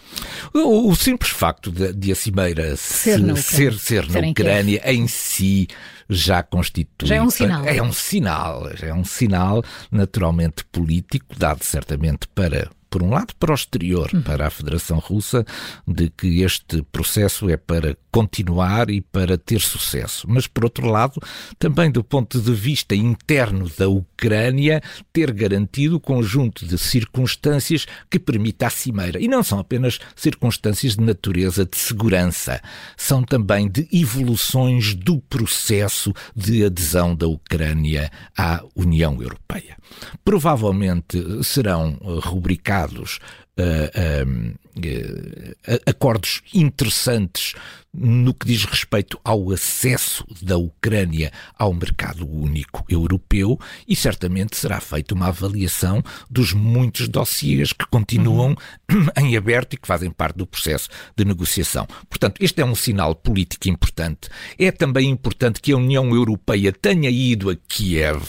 O, 0.53 0.89
o 0.89 0.95
simples 0.95 1.31
facto 1.31 1.71
de, 1.71 1.93
de 1.93 2.11
a 2.11 2.15
Cimeira 2.15 2.75
ser, 2.75 3.19
na 3.19 3.35
ser, 3.35 3.73
ser, 3.73 4.09
na 4.09 4.29
Ucrânia 4.29 4.81
em, 4.85 5.03
em 5.03 5.07
si 5.07 5.67
já 6.09 6.41
constitui. 6.41 7.07
Já 7.07 7.15
é 7.15 7.21
um 7.21 7.29
sinal. 7.29 7.65
É 7.65 7.81
um 7.81 7.93
sinal, 7.93 8.69
é 8.81 8.93
um 8.93 9.03
sinal 9.03 9.63
naturalmente 9.91 10.63
político, 10.71 11.37
dado 11.37 11.63
certamente 11.63 12.27
para 12.33 12.69
por 12.89 13.03
um 13.03 13.09
lado, 13.09 13.33
para 13.39 13.51
o 13.51 13.55
exterior, 13.55 14.09
hum. 14.13 14.21
para 14.21 14.47
a 14.47 14.49
Federação 14.49 14.99
Russa, 14.99 15.45
de 15.87 16.09
que 16.09 16.41
este 16.41 16.81
processo 16.83 17.49
é 17.49 17.57
para 17.57 17.97
continuar 18.11 18.89
e 18.89 19.01
para 19.01 19.37
ter 19.37 19.61
sucesso. 19.61 20.25
Mas, 20.29 20.47
por 20.47 20.63
outro 20.63 20.87
lado, 20.87 21.21
também 21.59 21.91
do 21.91 22.03
ponto 22.03 22.39
de 22.39 22.53
vista 22.53 22.95
interno 22.95 23.69
da 23.77 23.87
Ucrânia, 23.87 24.81
ter 25.11 25.31
garantido 25.31 25.97
o 25.97 25.99
conjunto 25.99 26.65
de 26.65 26.77
circunstâncias 26.77 27.85
que 28.09 28.19
permita 28.19 28.67
a 28.67 28.69
cimeira. 28.69 29.19
E 29.21 29.27
não 29.27 29.43
são 29.43 29.59
apenas 29.59 29.99
circunstâncias 30.15 30.95
de 30.95 31.03
natureza 31.03 31.65
de 31.65 31.77
segurança, 31.77 32.61
são 32.95 33.23
também 33.23 33.69
de 33.69 33.87
evoluções 33.91 34.93
do 34.93 35.19
processo 35.19 36.13
de 36.35 36.65
adesão 36.65 37.15
da 37.15 37.27
Ucrânia 37.27 38.11
à 38.37 38.63
União 38.75 39.21
Europeia. 39.21 39.77
Provavelmente 40.23 41.43
serão 41.43 41.97
rubricados 42.23 42.76
uh, 42.85 44.53
uh, 44.77 45.79
acordos 45.85 46.41
interessantes 46.53 47.53
no 47.93 48.33
que 48.33 48.45
diz 48.45 48.63
respeito 48.63 49.19
ao 49.23 49.51
acesso 49.51 50.23
da 50.41 50.55
Ucrânia 50.55 51.31
ao 51.57 51.73
mercado 51.73 52.29
único 52.29 52.85
europeu 52.87 53.59
e 53.87 53.95
certamente 53.95 54.55
será 54.55 54.79
feita 54.79 55.15
uma 55.15 55.27
avaliação 55.27 56.03
dos 56.29 56.53
muitos 56.53 57.07
dossiês 57.07 57.73
que 57.73 57.87
continuam 57.87 58.55
uhum. 58.91 59.07
em 59.17 59.35
aberto 59.35 59.73
e 59.73 59.77
que 59.77 59.87
fazem 59.87 60.11
parte 60.11 60.37
do 60.37 60.45
processo 60.45 60.89
de 61.15 61.25
negociação. 61.25 61.87
Portanto, 62.07 62.39
este 62.39 62.61
é 62.61 62.65
um 62.65 62.75
sinal 62.75 63.15
político 63.15 63.67
importante. 63.67 64.29
É 64.59 64.71
também 64.71 65.09
importante 65.09 65.59
que 65.59 65.71
a 65.71 65.77
União 65.77 66.13
Europeia 66.13 66.71
tenha 66.71 67.09
ido 67.09 67.49
a 67.49 67.55
Kiev, 67.55 68.21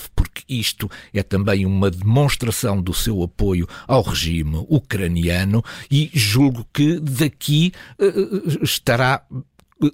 isto 0.49 0.91
é 1.13 1.23
também 1.23 1.65
uma 1.65 1.91
demonstração 1.91 2.81
do 2.81 2.93
seu 2.93 3.23
apoio 3.23 3.67
ao 3.87 4.03
regime 4.03 4.65
ucraniano 4.69 5.63
e 5.91 6.11
julgo 6.13 6.67
que 6.73 6.99
daqui 7.01 7.73
uh, 7.99 8.65
estará 8.65 9.23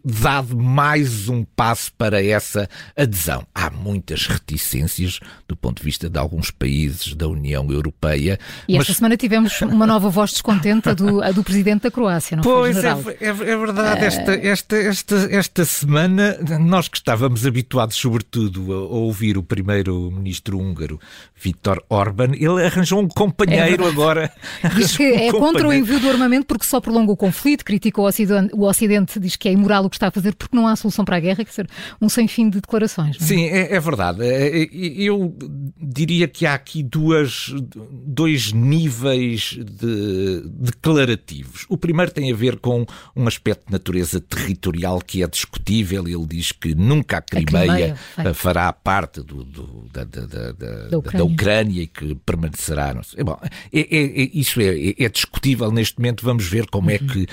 dado 0.04 0.56
mais 0.56 1.28
um 1.28 1.44
passo 1.44 1.92
para 1.96 2.24
essa 2.24 2.68
adesão. 2.96 3.46
Há 3.54 3.70
muitas 3.70 4.26
reticências 4.26 5.20
do 5.46 5.56
ponto 5.56 5.78
de 5.78 5.84
vista 5.84 6.08
de 6.08 6.18
alguns 6.18 6.50
países 6.50 7.14
da 7.14 7.28
União 7.28 7.70
Europeia. 7.70 8.38
E 8.66 8.76
esta 8.76 8.94
semana 8.94 9.16
tivemos 9.16 9.60
uma 9.62 9.86
nova 9.86 10.08
voz 10.08 10.32
descontente, 10.32 10.88
a 10.88 10.94
do, 10.94 11.22
a 11.22 11.30
do 11.30 11.44
Presidente 11.44 11.82
da 11.82 11.90
Croácia, 11.90 12.36
não 12.36 12.42
pois 12.42 12.76
foi, 12.78 12.94
Pois, 13.02 13.16
é, 13.20 13.26
é, 13.26 13.28
é, 13.28 13.56
verdade. 13.56 14.04
Esta, 14.04 14.34
esta, 14.34 14.76
esta, 14.76 15.28
esta 15.30 15.64
semana, 15.64 16.38
nós 16.60 16.88
que 16.88 16.96
estávamos 16.96 17.46
habituados, 17.46 17.96
sobretudo, 17.96 18.72
a 18.72 18.78
ouvir 18.78 19.36
o 19.36 19.42
primeiro-ministro 19.42 20.58
húngaro, 20.58 20.98
Viktor 21.34 21.82
Orban, 21.88 22.32
ele 22.34 22.64
arranjou 22.64 23.00
um 23.00 23.08
companheiro 23.08 23.84
é 23.84 23.88
agora. 23.88 24.32
Diz 24.74 24.96
que 24.96 25.02
um 25.04 25.06
é 25.06 25.10
companheiro. 25.10 25.38
contra 25.38 25.68
o 25.68 25.72
envio 25.72 26.00
do 26.00 26.08
armamento 26.08 26.46
porque 26.46 26.64
só 26.64 26.80
prolonga 26.80 27.12
o 27.12 27.16
conflito, 27.16 27.64
critica 27.64 28.00
o 28.00 28.06
Ocidente, 28.06 28.54
o 28.54 28.64
Ocidente 28.64 29.20
diz 29.20 29.36
que 29.36 29.48
é 29.48 29.52
imoral 29.52 29.73
o 29.80 29.90
que 29.90 29.96
está 29.96 30.08
a 30.08 30.10
fazer 30.10 30.34
porque 30.34 30.56
não 30.56 30.66
há 30.66 30.76
solução 30.76 31.04
para 31.04 31.16
a 31.16 31.20
guerra, 31.20 31.44
quer 31.44 31.50
dizer, 31.50 31.68
um 32.00 32.08
sem 32.08 32.28
fim 32.28 32.48
de 32.48 32.60
declarações. 32.60 33.16
É? 33.16 33.24
Sim, 33.24 33.44
é, 33.44 33.74
é, 33.74 33.80
verdade. 33.80 34.24
É, 34.24 34.62
é, 34.62 34.68
eu 34.72 35.36
diria 35.80 36.28
que 36.28 36.46
há 36.46 36.54
aqui 36.54 36.82
duas, 36.82 37.54
dois 37.90 38.52
níveis 38.52 39.58
de, 39.58 40.42
declarativos. 40.46 41.66
O 41.68 41.76
primeiro 41.76 42.10
tem 42.10 42.32
a 42.32 42.34
ver 42.34 42.58
com 42.58 42.86
um 43.16 43.26
aspecto 43.26 43.66
de 43.66 43.72
natureza 43.72 44.20
territorial 44.20 45.00
que 45.00 45.22
é 45.22 45.26
discutível. 45.26 46.06
Ele 46.06 46.26
diz 46.26 46.52
que 46.52 46.74
nunca 46.74 47.18
a 47.18 47.22
Crimeia, 47.22 47.94
a 47.94 48.14
Crimeia 48.14 48.34
fará 48.34 48.72
parte 48.72 49.22
do, 49.22 49.44
do, 49.44 49.88
da, 49.92 50.04
da, 50.04 50.26
da, 50.26 50.52
da, 50.52 50.98
Ucrânia. 50.98 51.18
da, 51.18 51.24
Ucrânia. 51.24 51.82
e 51.82 51.86
que 51.86 52.14
permanecerá. 52.14 52.94
Bom, 53.24 53.38
isso 53.72 54.60
é, 54.60 55.08
discutível 55.08 55.70
neste 55.70 55.98
momento. 55.98 56.24
Vamos 56.24 56.46
ver 56.46 56.66
como 56.68 56.88
uhum. 56.88 56.94
é 56.94 56.98
que 56.98 57.26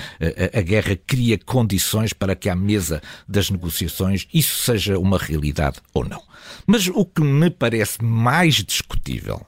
a, 0.54 0.58
a 0.58 0.62
guerra 0.62 0.96
cria 1.06 1.38
condições 1.38 2.12
para 2.12 2.31
que 2.34 2.48
à 2.48 2.54
mesa 2.54 3.02
das 3.28 3.50
negociações 3.50 4.26
isso 4.32 4.62
seja 4.62 4.98
uma 4.98 5.18
realidade 5.18 5.80
ou 5.92 6.04
não. 6.04 6.22
Mas 6.66 6.88
o 6.88 7.04
que 7.04 7.22
me 7.22 7.50
parece 7.50 8.02
mais 8.02 8.56
discutível 8.56 9.44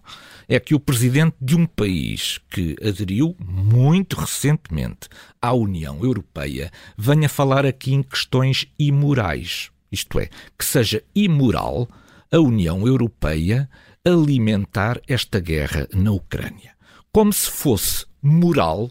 é 0.48 0.60
que 0.60 0.74
o 0.74 0.80
presidente 0.80 1.36
de 1.40 1.56
um 1.56 1.66
país 1.66 2.38
que 2.50 2.76
aderiu 2.86 3.34
muito 3.38 4.16
recentemente 4.16 5.08
à 5.40 5.52
União 5.52 6.04
Europeia 6.04 6.70
venha 6.96 7.28
falar 7.28 7.64
aqui 7.64 7.94
em 7.94 8.02
questões 8.02 8.66
imorais. 8.78 9.70
Isto 9.90 10.20
é, 10.20 10.28
que 10.58 10.64
seja 10.64 11.02
imoral 11.14 11.88
a 12.30 12.38
União 12.38 12.86
Europeia 12.86 13.68
alimentar 14.04 15.00
esta 15.08 15.40
guerra 15.40 15.88
na 15.94 16.10
Ucrânia. 16.10 16.72
Como 17.12 17.32
se 17.32 17.50
fosse 17.50 18.04
moral 18.20 18.90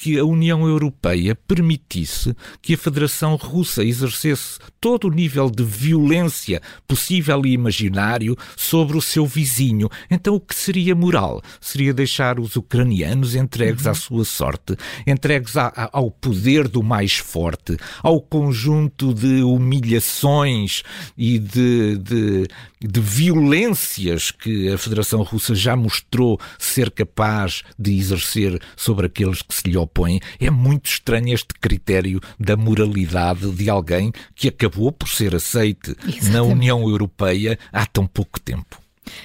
que 0.00 0.18
a 0.18 0.24
União 0.24 0.66
Europeia 0.66 1.34
permitisse 1.34 2.34
que 2.62 2.72
a 2.72 2.78
Federação 2.78 3.36
Russa 3.36 3.84
exercesse 3.84 4.58
todo 4.80 5.08
o 5.08 5.10
nível 5.10 5.50
de 5.50 5.62
violência 5.62 6.62
possível 6.88 7.44
e 7.44 7.52
imaginário 7.52 8.34
sobre 8.56 8.96
o 8.96 9.02
seu 9.02 9.26
vizinho. 9.26 9.90
Então, 10.10 10.34
o 10.36 10.40
que 10.40 10.54
seria 10.54 10.94
moral? 10.94 11.42
Seria 11.60 11.92
deixar 11.92 12.40
os 12.40 12.56
ucranianos 12.56 13.34
entregues 13.34 13.84
uhum. 13.84 13.90
à 13.90 13.94
sua 13.94 14.24
sorte, 14.24 14.74
entregues 15.06 15.54
a, 15.58 15.66
a, 15.66 15.90
ao 15.92 16.10
poder 16.10 16.66
do 16.66 16.82
mais 16.82 17.18
forte, 17.18 17.76
ao 18.02 18.22
conjunto 18.22 19.12
de 19.12 19.42
humilhações 19.42 20.82
e 21.14 21.38
de, 21.38 21.98
de, 21.98 22.48
de 22.80 23.00
violências 23.00 24.30
que 24.30 24.72
a 24.72 24.78
Federação 24.78 25.22
Russa 25.22 25.54
já 25.54 25.76
mostrou 25.76 26.40
ser 26.58 26.90
capaz 26.90 27.62
de 27.78 27.96
exercer 27.96 28.60
sobre 28.76 29.06
aqueles 29.06 29.42
que 29.42 29.54
se 29.54 29.68
lhe 29.68 29.76
opõem. 29.76 30.20
É 30.38 30.50
muito 30.50 30.86
estranho 30.86 31.34
este 31.34 31.54
critério 31.60 32.20
da 32.38 32.56
moralidade 32.56 33.50
de 33.50 33.68
alguém 33.68 34.12
que 34.34 34.48
acabou 34.48 34.90
por 34.90 35.08
ser 35.08 35.34
aceite 35.34 35.90
Exatamente. 36.06 36.30
na 36.30 36.42
União 36.42 36.88
Europeia 36.88 37.58
há 37.72 37.84
tão 37.86 38.06
pouco 38.06 38.40
tempo. 38.40 38.80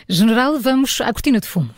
General, 0.10 0.60
vamos 0.60 1.00
à 1.02 1.12
cortina 1.14 1.40
de 1.40 1.48
fumo. 1.48 1.70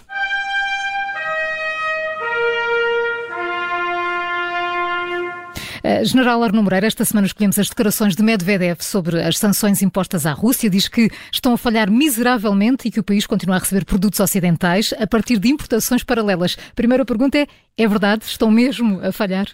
General 6.03 6.43
Arno 6.43 6.63
Moreira, 6.63 6.87
esta 6.87 7.05
semana 7.05 7.27
escolhemos 7.27 7.57
as 7.59 7.69
declarações 7.69 8.15
de 8.15 8.23
Medvedev 8.23 8.81
sobre 8.81 9.21
as 9.21 9.37
sanções 9.37 9.81
impostas 9.81 10.25
à 10.25 10.31
Rússia. 10.31 10.69
Diz 10.69 10.87
que 10.87 11.09
estão 11.31 11.53
a 11.53 11.57
falhar 11.57 11.89
miseravelmente 11.89 12.87
e 12.87 12.91
que 12.91 12.99
o 12.99 13.03
país 13.03 13.25
continua 13.25 13.57
a 13.57 13.59
receber 13.59 13.85
produtos 13.85 14.19
ocidentais 14.19 14.93
a 14.99 15.07
partir 15.07 15.39
de 15.39 15.49
importações 15.49 16.03
paralelas. 16.03 16.57
Primeira 16.75 17.05
pergunta 17.05 17.37
é: 17.37 17.47
é 17.77 17.87
verdade? 17.87 18.25
Estão 18.25 18.49
mesmo 18.49 18.99
a 19.05 19.11
falhar? 19.11 19.47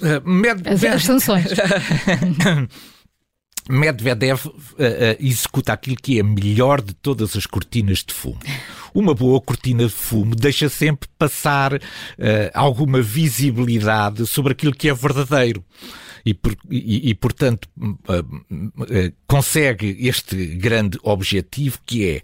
Uh, 0.00 0.28
Medvedev... 0.28 0.74
as, 0.74 0.84
as 0.84 1.04
sanções. 1.04 1.46
Medvedev 3.68 4.46
uh, 4.46 4.50
uh, 4.50 4.54
executa 5.20 5.72
aquilo 5.72 5.96
que 5.96 6.18
é 6.18 6.20
a 6.20 6.24
melhor 6.24 6.80
de 6.80 6.94
todas 6.94 7.36
as 7.36 7.46
cortinas 7.46 7.98
de 7.98 8.12
fumo. 8.12 8.38
Uma 8.94 9.14
boa 9.14 9.40
cortina 9.40 9.84
de 9.84 9.92
fumo 9.92 10.34
deixa 10.34 10.68
sempre 10.68 11.08
passar 11.18 11.74
uh, 11.74 11.80
alguma 12.52 13.00
visibilidade 13.00 14.26
sobre 14.26 14.52
aquilo 14.52 14.74
que 14.74 14.88
é 14.88 14.94
verdadeiro. 14.94 15.64
E, 16.24 16.34
por, 16.34 16.56
e, 16.70 17.10
e 17.10 17.14
portanto, 17.14 17.68
consegue 19.26 19.96
este 20.06 20.46
grande 20.56 20.98
objetivo 21.02 21.78
que 21.84 22.08
é 22.08 22.22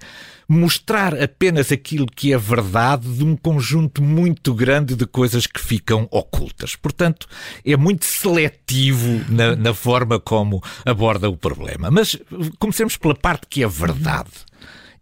mostrar 0.49 1.21
apenas 1.21 1.71
aquilo 1.71 2.07
que 2.07 2.33
é 2.33 2.39
verdade 2.39 3.07
de 3.13 3.23
um 3.23 3.37
conjunto 3.37 4.03
muito 4.03 4.55
grande 4.55 4.97
de 4.97 5.07
coisas 5.07 5.47
que 5.47 5.61
ficam 5.61 6.09
ocultas. 6.11 6.75
Portanto, 6.75 7.27
é 7.65 7.77
muito 7.77 8.07
seletivo 8.07 9.25
na, 9.29 9.55
na 9.55 9.75
forma 9.75 10.19
como 10.19 10.63
aborda 10.87 11.29
o 11.29 11.37
problema. 11.37 11.91
Mas 11.91 12.17
comecemos 12.59 12.97
pela 12.97 13.15
parte 13.15 13.47
que 13.49 13.63
é 13.63 13.69
verdade. 13.69 14.31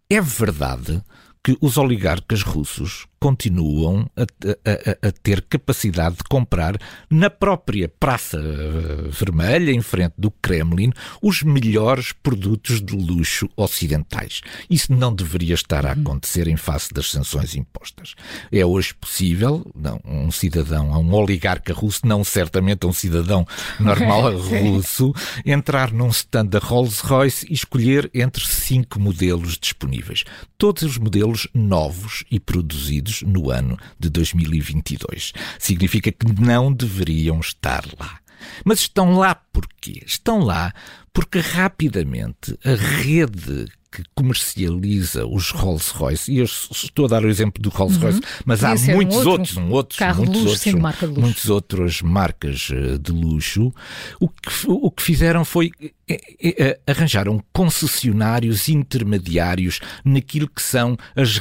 É 0.09 0.19
verdade 0.19 1.01
que 1.43 1.57
os 1.61 1.77
oligarcas 1.77 2.41
russos 2.41 3.05
continuam 3.19 4.09
a, 4.15 4.21
a, 4.21 5.07
a, 5.07 5.11
ter 5.11 5.41
capacidade 5.41 6.17
de 6.17 6.23
comprar 6.23 6.77
na 7.09 7.29
própria 7.29 7.89
Praça 7.89 8.37
eh, 8.37 9.09
Vermelha, 9.09 9.71
em 9.71 9.81
frente 9.81 10.13
do 10.17 10.29
Kremlin, 10.29 10.91
os 11.21 11.41
melhores 11.41 12.11
produtos 12.11 12.81
de 12.81 12.95
luxo 12.95 13.49
ocidentais. 13.55 14.41
Isso 14.69 14.93
não 14.93 15.13
deveria 15.13 15.55
estar 15.55 15.85
a 15.85 15.91
acontecer 15.91 16.47
em 16.47 16.57
face 16.57 16.93
das 16.93 17.11
sanções 17.11 17.55
impostas. 17.55 18.15
É 18.51 18.65
hoje 18.65 18.93
possível, 18.93 19.65
não, 19.75 19.99
um 20.05 20.31
cidadão, 20.31 20.91
um 20.91 21.13
oligarca 21.13 21.73
russo, 21.73 22.01
não 22.05 22.23
certamente 22.23 22.85
um 22.85 22.93
cidadão 22.93 23.47
normal 23.79 24.37
russo, 24.37 25.13
entrar 25.45 25.91
num 25.91 26.09
stand 26.09 26.47
da 26.47 26.59
Rolls-Royce 26.59 27.47
e 27.49 27.53
escolher 27.53 28.09
entre 28.13 28.45
cinco 28.45 28.99
modelos 28.99 29.57
disponíveis. 29.57 30.23
Todos 30.57 30.83
os 30.83 30.97
modelos 30.97 31.47
novos 31.53 32.23
e 32.29 32.39
produzidos 32.39 33.06
no 33.23 33.49
ano 33.51 33.77
de 33.99 34.09
2022. 34.09 35.33
Significa 35.59 36.11
que 36.11 36.31
não 36.39 36.71
deveriam 36.71 37.39
estar 37.39 37.83
lá. 37.99 38.19
Mas 38.63 38.79
estão 38.79 39.13
lá 39.13 39.35
porquê? 39.35 40.03
Estão 40.05 40.39
lá 40.39 40.73
porque 41.13 41.39
rapidamente 41.39 42.57
a 42.63 42.75
rede 42.75 43.67
que 43.91 44.03
comercializa 44.13 45.25
os 45.25 45.49
Rolls-Royce, 45.49 46.31
e 46.31 46.37
eu 46.39 46.45
estou 46.45 47.05
a 47.05 47.07
dar 47.07 47.23
o 47.23 47.29
exemplo 47.29 47.61
do 47.61 47.69
Rolls-Royce, 47.69 48.19
uhum. 48.19 48.43
mas 48.45 48.63
há 48.63 48.75
muitos 48.75 49.15
um 49.15 49.19
outro 49.19 49.31
outros, 49.31 49.57
um 49.57 49.71
outros, 49.71 49.99
muitos, 50.17 50.41
luxo, 50.43 50.49
outros, 50.49 50.73
marca 50.73 51.07
muitas 51.07 51.49
outras 51.49 52.01
marcas 52.01 52.69
eh, 52.71 52.97
de 52.97 53.11
luxo, 53.11 53.73
o 54.19 54.27
que, 54.27 54.51
o 54.67 54.91
que 54.91 55.01
fizeram 55.01 55.43
foi 55.43 55.71
é, 56.07 56.19
é, 56.43 56.79
arranjaram 56.85 57.43
concessionários 57.51 58.69
intermediários 58.69 59.79
naquilo 60.05 60.47
que 60.47 60.61
são 60.61 60.97
as 61.15 61.37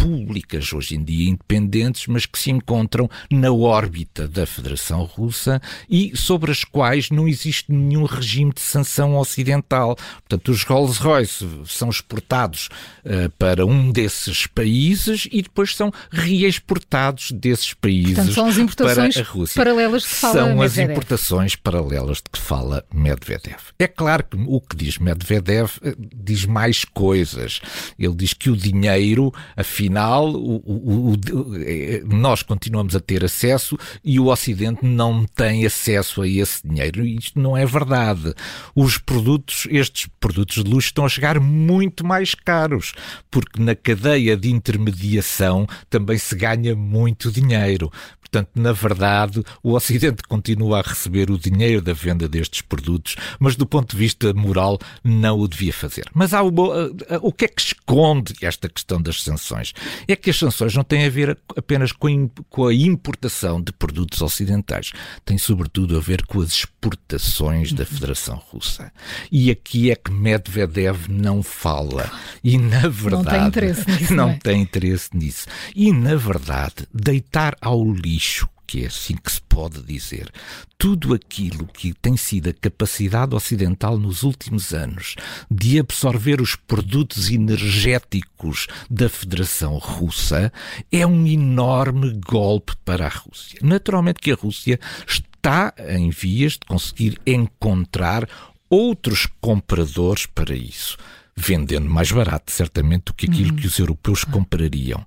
repúblicas, 0.00 0.72
hoje 0.72 0.96
em 0.96 1.02
dia 1.02 1.30
independentes, 1.30 2.06
mas 2.06 2.26
que 2.26 2.38
se 2.38 2.50
encontram 2.50 3.08
na 3.30 3.50
órbita 3.50 4.28
da 4.28 4.46
Federação 4.46 5.04
Russa 5.04 5.60
e 5.88 6.16
sobre 6.16 6.50
as 6.50 6.64
quais 6.64 7.10
não 7.10 7.26
existe 7.26 7.72
nenhum 7.72 8.04
regime 8.04 8.52
de 8.52 8.60
sanção 8.60 9.16
ocidental. 9.16 9.96
Portanto, 10.28 10.48
os 10.50 10.62
Rolls-Royce 10.62 11.46
são 11.66 11.88
exportados 11.88 12.68
uh, 13.04 13.30
para 13.38 13.66
um 13.66 13.90
desses 13.90 14.46
países 14.46 15.26
e 15.30 15.42
depois 15.42 15.74
são 15.74 15.92
reexportados 16.10 17.32
desses 17.32 17.74
países 17.74 18.14
Portanto, 18.14 18.34
são 18.34 18.46
as 18.46 18.58
importações 18.58 19.14
para 19.14 19.22
a 19.22 19.32
Rússia. 19.32 19.64
paralelas 19.64 20.06
que 20.06 20.14
fala 20.14 20.34
São 20.34 20.48
Medvedev. 20.48 20.64
as 20.64 20.78
importações 20.78 21.56
paralelas 21.56 22.16
de 22.18 22.30
que 22.32 22.38
fala 22.38 22.84
Medvedev. 22.92 23.60
É 23.78 23.86
claro 23.86 24.10
Claro 24.10 24.24
que 24.24 24.36
o 24.44 24.60
que 24.60 24.74
diz 24.74 24.98
Medvedev 24.98 25.70
eh, 25.82 25.94
diz 25.96 26.44
mais 26.44 26.84
coisas. 26.84 27.60
Ele 27.96 28.14
diz 28.14 28.34
que 28.34 28.50
o 28.50 28.56
dinheiro, 28.56 29.32
afinal, 29.56 29.89
o, 30.28 30.62
o, 30.64 31.10
o, 31.12 31.16
eh, 31.56 32.02
nós 32.04 32.42
continuamos 32.42 32.94
a 32.94 33.00
ter 33.00 33.24
acesso 33.24 33.76
e 34.04 34.20
o 34.20 34.26
Ocidente 34.26 34.84
não 34.84 35.24
tem 35.24 35.66
acesso 35.66 36.22
a 36.22 36.28
esse 36.28 36.66
dinheiro. 36.66 37.04
Isto 37.04 37.38
não 37.38 37.56
é 37.56 37.66
verdade. 37.66 38.34
Os 38.74 38.98
produtos, 38.98 39.66
estes 39.70 40.08
produtos 40.18 40.62
de 40.62 40.70
luxo, 40.70 40.88
estão 40.88 41.04
a 41.04 41.08
chegar 41.08 41.40
muito 41.40 42.06
mais 42.06 42.34
caros, 42.34 42.92
porque 43.30 43.62
na 43.62 43.74
cadeia 43.74 44.36
de 44.36 44.50
intermediação 44.50 45.66
também 45.88 46.18
se 46.18 46.34
ganha 46.34 46.74
muito 46.74 47.30
dinheiro. 47.30 47.90
Portanto, 48.30 48.50
na 48.54 48.72
verdade, 48.72 49.42
o 49.60 49.72
Ocidente 49.72 50.22
continua 50.22 50.78
a 50.78 50.82
receber 50.82 51.32
o 51.32 51.38
dinheiro 51.38 51.82
da 51.82 51.92
venda 51.92 52.28
destes 52.28 52.60
produtos, 52.60 53.16
mas 53.40 53.56
do 53.56 53.66
ponto 53.66 53.90
de 53.90 53.96
vista 53.96 54.32
moral 54.32 54.78
não 55.02 55.40
o 55.40 55.48
devia 55.48 55.72
fazer. 55.72 56.04
Mas 56.14 56.32
há 56.32 56.40
o, 56.40 56.52
o 57.22 57.32
que 57.32 57.46
é 57.46 57.48
que 57.48 57.60
esconde 57.60 58.34
esta 58.40 58.68
questão 58.68 59.02
das 59.02 59.20
sanções? 59.22 59.72
É 60.06 60.16
que 60.16 60.30
as 60.30 60.38
sanções 60.38 60.74
não 60.74 60.84
têm 60.84 61.06
a 61.06 61.10
ver 61.10 61.38
apenas 61.56 61.92
com 61.92 62.66
a 62.66 62.74
importação 62.74 63.60
de 63.60 63.72
produtos 63.72 64.20
ocidentais, 64.20 64.92
têm 65.24 65.38
sobretudo 65.38 65.96
a 65.96 66.00
ver 66.00 66.24
com 66.26 66.40
as 66.40 66.50
exportações 66.50 67.72
da 67.72 67.84
Federação 67.84 68.36
Russa. 68.36 68.92
E 69.30 69.50
aqui 69.50 69.90
é 69.90 69.96
que 69.96 70.10
Medvedev 70.10 71.08
não 71.08 71.42
fala. 71.42 72.10
E 72.42 72.58
na 72.58 72.88
verdade. 72.88 73.10
Não 73.10 73.24
tem 73.24 73.46
interesse 73.46 73.90
nisso. 73.90 74.14
Não, 74.14 74.30
é? 74.30 74.38
tem 74.38 74.62
interesse 74.62 75.10
nisso. 75.14 75.46
E 75.74 75.92
na 75.92 76.16
verdade, 76.16 76.86
deitar 76.92 77.56
ao 77.60 77.84
lixo, 77.92 78.48
que 78.70 78.84
é 78.84 78.86
assim 78.86 79.16
que 79.16 79.32
se 79.32 79.42
pode 79.42 79.82
dizer, 79.82 80.30
tudo 80.78 81.12
aquilo 81.12 81.66
que 81.66 81.92
tem 81.92 82.16
sido 82.16 82.50
a 82.50 82.52
capacidade 82.52 83.34
ocidental 83.34 83.98
nos 83.98 84.22
últimos 84.22 84.72
anos 84.72 85.16
de 85.50 85.80
absorver 85.80 86.40
os 86.40 86.54
produtos 86.54 87.30
energéticos 87.30 88.68
da 88.88 89.08
Federação 89.08 89.76
Russa 89.76 90.52
é 90.92 91.04
um 91.04 91.26
enorme 91.26 92.12
golpe 92.24 92.74
para 92.84 93.06
a 93.06 93.08
Rússia. 93.08 93.58
Naturalmente 93.60 94.20
que 94.20 94.30
a 94.30 94.36
Rússia 94.36 94.78
está 95.04 95.74
em 95.88 96.10
vias 96.10 96.52
de 96.52 96.60
conseguir 96.68 97.20
encontrar 97.26 98.28
outros 98.70 99.26
compradores 99.40 100.26
para 100.26 100.54
isso, 100.54 100.96
vendendo 101.36 101.88
mais 101.88 102.10
barato, 102.10 102.52
certamente, 102.52 103.04
do 103.06 103.14
que 103.14 103.26
aquilo 103.26 103.50
uhum. 103.50 103.56
que 103.56 103.66
os 103.66 103.78
europeus 103.78 104.24
comprariam. 104.24 105.04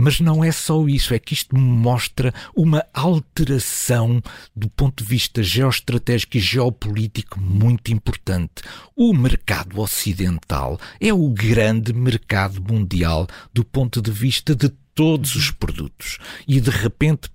Mas 0.00 0.20
não 0.20 0.44
é 0.44 0.52
só 0.52 0.86
isso, 0.86 1.12
é 1.12 1.18
que 1.18 1.34
isto 1.34 1.58
mostra 1.58 2.32
uma 2.54 2.86
alteração 2.94 4.22
do 4.54 4.70
ponto 4.70 5.02
de 5.02 5.10
vista 5.10 5.42
geoestratégico 5.42 6.36
e 6.36 6.40
geopolítico 6.40 7.40
muito 7.40 7.92
importante. 7.92 8.62
O 8.94 9.12
mercado 9.12 9.80
ocidental 9.80 10.78
é 11.00 11.12
o 11.12 11.28
grande 11.30 11.92
mercado 11.92 12.62
mundial 12.62 13.26
do 13.52 13.64
ponto 13.64 14.00
de 14.00 14.12
vista 14.12 14.54
de 14.54 14.68
todos 14.94 15.34
os 15.34 15.50
produtos. 15.50 16.18
E 16.46 16.60
de 16.60 16.70
repente 16.70 17.28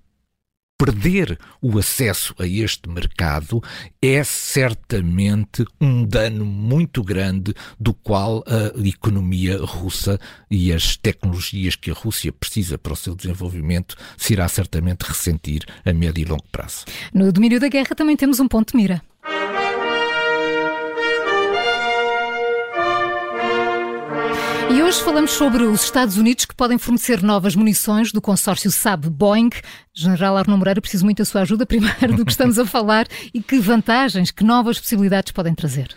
perder 0.76 1.38
o 1.62 1.78
acesso 1.78 2.34
a 2.38 2.46
este 2.46 2.88
mercado 2.88 3.62
é 4.02 4.22
certamente 4.24 5.64
um 5.80 6.04
dano 6.04 6.44
muito 6.44 7.02
grande 7.02 7.54
do 7.78 7.94
qual 7.94 8.44
a 8.46 8.86
economia 8.86 9.58
russa 9.58 10.18
e 10.50 10.72
as 10.72 10.96
tecnologias 10.96 11.76
que 11.76 11.90
a 11.90 11.94
Rússia 11.94 12.32
precisa 12.32 12.76
para 12.76 12.92
o 12.92 12.96
seu 12.96 13.14
desenvolvimento 13.14 13.96
se 14.16 14.32
irá 14.32 14.48
certamente 14.48 15.02
ressentir 15.02 15.64
a 15.84 15.92
médio 15.92 16.22
e 16.22 16.24
longo 16.24 16.44
prazo. 16.50 16.84
No 17.12 17.32
domínio 17.32 17.60
da 17.60 17.68
guerra 17.68 17.94
também 17.94 18.16
temos 18.16 18.40
um 18.40 18.48
ponto 18.48 18.72
de 18.72 18.76
mira. 18.76 19.02
E 24.74 24.82
hoje 24.82 25.00
falamos 25.04 25.30
sobre 25.30 25.62
os 25.62 25.84
Estados 25.84 26.16
Unidos 26.16 26.44
que 26.44 26.54
podem 26.54 26.78
fornecer 26.78 27.22
novas 27.22 27.54
munições 27.54 28.10
do 28.10 28.20
consórcio 28.20 28.72
Saab-Boeing. 28.72 29.50
General 29.94 30.36
Arno 30.36 30.58
Moreira, 30.58 30.80
preciso 30.80 31.04
muito 31.04 31.18
da 31.18 31.24
sua 31.24 31.42
ajuda, 31.42 31.64
primeiro, 31.64 32.16
do 32.16 32.24
que 32.24 32.32
estamos 32.32 32.58
a 32.58 32.66
falar 32.66 33.06
e 33.32 33.40
que 33.40 33.60
vantagens, 33.60 34.32
que 34.32 34.42
novas 34.42 34.76
possibilidades 34.76 35.30
podem 35.30 35.54
trazer. 35.54 35.94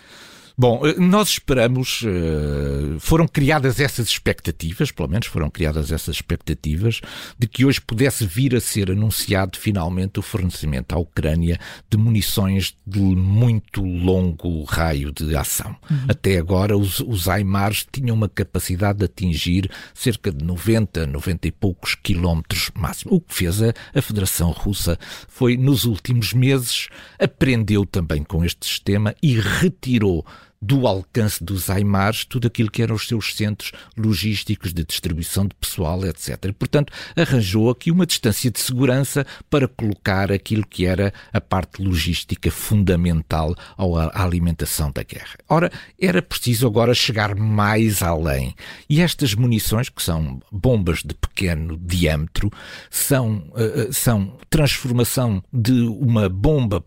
Bom, 0.60 0.82
eh, 0.88 0.96
nós 0.98 1.30
esperamos, 1.30 2.02
eh, 2.04 2.98
foram 3.00 3.28
criadas 3.28 3.80
essas 3.80 4.08
expectativas, 4.08 4.89
pelo 4.89 5.08
menos 5.08 5.28
foram 5.28 5.52
criadas 5.52 5.91
essas 5.91 6.15
expectativas, 6.15 7.00
de 7.38 7.48
que 7.48 7.63
hoje 7.63 7.80
pudesse 7.80 8.26
vir 8.26 8.56
a 8.56 8.60
ser 8.60 8.89
anunciado 8.89 9.56
finalmente 9.56 10.17
o 10.17 10.24
fornecimento 10.24 10.93
à 10.93 10.98
Ucrânia 10.98 11.60
de 11.88 11.96
munições 11.96 12.76
de 12.88 13.00
muito 13.00 13.84
longo 13.84 14.63
raio 14.63 15.12
de 15.12 15.36
ação. 15.36 15.76
Uhum. 15.91 16.06
Até 16.08 16.39
agora, 16.39 16.76
os, 16.76 17.02
os 17.02 17.30
AIMARs 17.30 17.86
tinham 17.91 18.15
uma 18.15 18.28
capacidade 18.28 18.98
de 18.98 19.06
atingir 19.06 19.70
cerca 19.93 20.32
de 20.32 20.43
90, 20.43 21.06
90 21.06 21.48
e 21.50 21.52
poucos 21.52 21.93
quilómetros 21.93 22.72
máximo. 22.74 23.13
O 23.13 23.22
que 23.22 23.36
fez 23.36 23.62
a, 23.62 23.74
a 23.93 24.02
Federação 24.02 24.50
Russa 24.50 24.98
foi, 25.28 25.56
nos 25.56 25.86
últimos 25.86 26.34
meses, 26.34 26.88
aprendeu 27.20 27.86
também 27.86 28.24
com 28.24 28.43
este 28.43 28.65
sistema 28.65 29.13
e 29.22 29.39
retirou 29.39 30.26
do 30.62 30.88
alcance 30.88 31.43
dos 31.43 31.70
AIMARs 31.70 32.26
tudo 32.26 32.48
aquilo 32.48 32.72
que 32.72 32.82
eram 32.82 32.96
os 32.96 33.08
seus 33.08 33.36
centros 33.36 33.72
logísticos 33.96 34.74
de 34.74 34.84
distribuição 34.84 35.46
de 35.46 35.56
pessoal, 35.56 36.06
etc. 36.06 36.52
Portanto, 36.58 36.91
arranjou 37.15 37.70
aqui 37.70 37.91
uma 37.91 38.06
distância 38.06 38.50
de 38.50 38.60
segurança 38.60 39.26
para 39.50 39.67
colocar 39.67 40.32
aquilo 40.32 40.65
que 40.65 40.86
era 40.86 41.13
a 41.32 41.39
parte 41.39 41.82
logística 41.82 42.50
fundamental 42.52 43.56
à 43.78 44.24
alimentação 44.24 44.91
da 44.91 45.04
guerra. 45.04 45.36
Ora, 45.48 45.72
era 46.00 46.22
preciso 46.22 46.67
agora 46.67 46.93
chegar 46.93 47.36
mais 47.36 48.02
além. 48.02 48.56
E 48.89 49.02
estas 49.02 49.34
munições, 49.34 49.89
que 49.89 50.02
são 50.02 50.41
bombas 50.52 51.04
de 51.04 51.13
pequeno 51.13 51.78
diâmetro, 51.78 52.52
são, 52.89 53.50
uh, 53.52 53.93
são 53.93 54.38
transformação 54.50 55.43
de 55.54 55.82
uma 55.82 56.30
bomba 56.30 56.84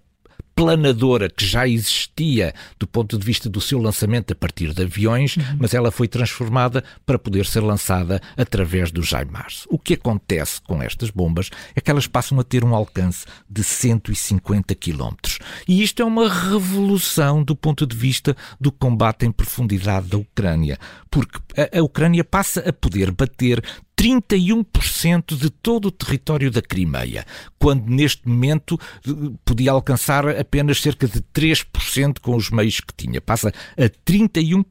planadora 0.61 1.31
que 1.31 1.47
já 1.47 1.67
existia 1.67 2.53
do 2.79 2.87
ponto 2.87 3.17
de 3.17 3.25
vista 3.25 3.49
do 3.49 3.63
seu 3.63 3.81
lançamento 3.81 4.35
a 4.35 4.37
partir 4.37 4.75
de 4.75 4.83
aviões, 4.83 5.39
uhum. 5.39 5.57
mas 5.59 5.73
ela 5.73 5.91
foi 5.91 6.07
transformada 6.07 6.85
para 7.07 7.19
poder 7.19 7.47
ser 7.47 7.61
lançada 7.61 8.21
através 8.37 8.93
do 8.93 9.01
HIMARS. 9.01 9.65
O 9.71 9.79
que 9.79 9.95
acontece 9.95 10.61
com 10.61 10.83
estas 10.83 11.09
bombas 11.09 11.49
é 11.75 11.81
que 11.81 11.91
elas 11.91 12.07
passam 12.07 12.39
a 12.39 12.45
ter 12.45 12.63
um 12.63 12.75
alcance 12.75 13.25
de 13.49 13.65
150 13.65 14.75
km. 14.75 15.15
E 15.67 15.83
isto 15.83 16.03
é 16.03 16.05
uma 16.05 16.29
revolução 16.29 17.43
do 17.43 17.57
ponto 17.57 17.87
de 17.87 17.97
vista 17.97 18.37
do 18.61 18.71
combate 18.71 19.25
em 19.25 19.33
profundidade 19.33 20.09
da 20.09 20.19
Ucrânia, 20.19 20.79
porque 21.11 21.39
a, 21.57 21.79
a 21.79 21.83
Ucrânia 21.83 22.23
passa 22.23 22.61
a 22.69 22.73
poder 22.73 23.11
bater 23.13 23.65
31% 24.01 25.37
de 25.37 25.51
todo 25.51 25.89
o 25.89 25.91
território 25.91 26.51
da 26.51 26.63
Crimeia, 26.63 27.27
quando 27.59 27.87
neste 27.87 28.27
momento 28.27 28.81
eh, 29.07 29.11
podia 29.45 29.73
alcançar 29.73 30.27
apenas 30.27 30.81
cerca 30.81 31.07
de 31.07 31.21
3% 31.21 32.19
com 32.23 32.35
os 32.35 32.49
meios 32.49 32.81
que 32.81 32.95
tinha. 32.95 33.21
Passa 33.21 33.53
a 33.77 33.83
31% 34.11 34.65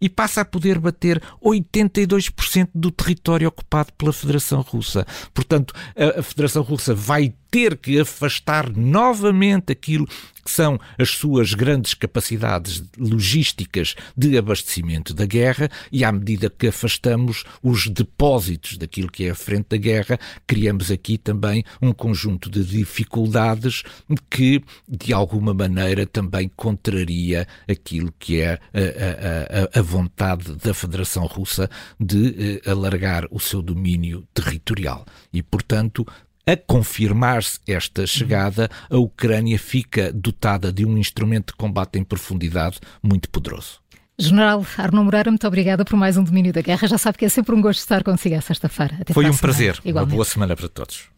e 0.00 0.08
passa 0.08 0.42
a 0.42 0.44
poder 0.44 0.78
bater 0.78 1.20
82% 1.44 2.68
do 2.72 2.92
território 2.92 3.48
ocupado 3.48 3.92
pela 3.94 4.12
Federação 4.12 4.60
Russa. 4.60 5.04
Portanto, 5.34 5.74
a 5.96 6.22
Federação 6.22 6.62
Russa 6.62 6.94
vai 6.94 7.34
ter 7.56 7.74
que 7.78 7.98
afastar 7.98 8.70
novamente 8.76 9.72
aquilo 9.72 10.06
que 10.44 10.50
são 10.50 10.78
as 10.98 11.10
suas 11.10 11.54
grandes 11.54 11.94
capacidades 11.94 12.84
logísticas 12.98 13.96
de 14.14 14.36
abastecimento 14.36 15.14
da 15.14 15.24
guerra, 15.24 15.68
e 15.90 16.04
à 16.04 16.12
medida 16.12 16.50
que 16.50 16.68
afastamos 16.68 17.44
os 17.62 17.88
depósitos 17.88 18.76
daquilo 18.76 19.10
que 19.10 19.24
é 19.24 19.30
a 19.30 19.34
frente 19.34 19.70
da 19.70 19.76
guerra, 19.78 20.20
criamos 20.46 20.90
aqui 20.90 21.16
também 21.16 21.64
um 21.80 21.92
conjunto 21.92 22.50
de 22.50 22.62
dificuldades 22.62 23.82
que, 24.30 24.62
de 24.86 25.14
alguma 25.14 25.54
maneira, 25.54 26.06
também 26.06 26.48
contraria 26.54 27.48
aquilo 27.66 28.12
que 28.18 28.40
é 28.40 28.52
a, 28.52 29.78
a, 29.78 29.80
a 29.80 29.82
vontade 29.82 30.54
da 30.56 30.74
Federação 30.74 31.24
Russa 31.24 31.70
de 31.98 32.60
eh, 32.64 32.70
alargar 32.70 33.26
o 33.30 33.40
seu 33.40 33.62
domínio 33.62 34.28
territorial. 34.32 35.04
E, 35.32 35.42
portanto, 35.42 36.06
a 36.46 36.56
confirmar-se 36.56 37.58
esta 37.66 38.06
chegada, 38.06 38.70
a 38.88 38.96
Ucrânia 38.96 39.58
fica 39.58 40.12
dotada 40.12 40.72
de 40.72 40.86
um 40.86 40.96
instrumento 40.96 41.48
de 41.48 41.56
combate 41.56 41.98
em 41.98 42.04
profundidade 42.04 42.78
muito 43.02 43.28
poderoso. 43.28 43.80
General 44.18 44.64
Arno 44.78 45.04
Moreira, 45.04 45.30
muito 45.30 45.46
obrigada 45.46 45.84
por 45.84 45.96
mais 45.96 46.16
um 46.16 46.22
Domínio 46.22 46.52
da 46.52 46.62
Guerra. 46.62 46.88
Já 46.88 46.96
sabe 46.96 47.18
que 47.18 47.24
é 47.24 47.28
sempre 47.28 47.54
um 47.54 47.60
gosto 47.60 47.80
estar 47.80 48.02
consigo 48.02 48.36
à 48.36 48.40
sexta-feira. 48.40 48.96
Foi 49.12 49.28
um 49.28 49.36
prazer. 49.36 49.78
Igualmente. 49.84 50.12
Uma 50.12 50.16
boa 50.16 50.24
semana 50.24 50.56
para 50.56 50.68
todos. 50.68 51.10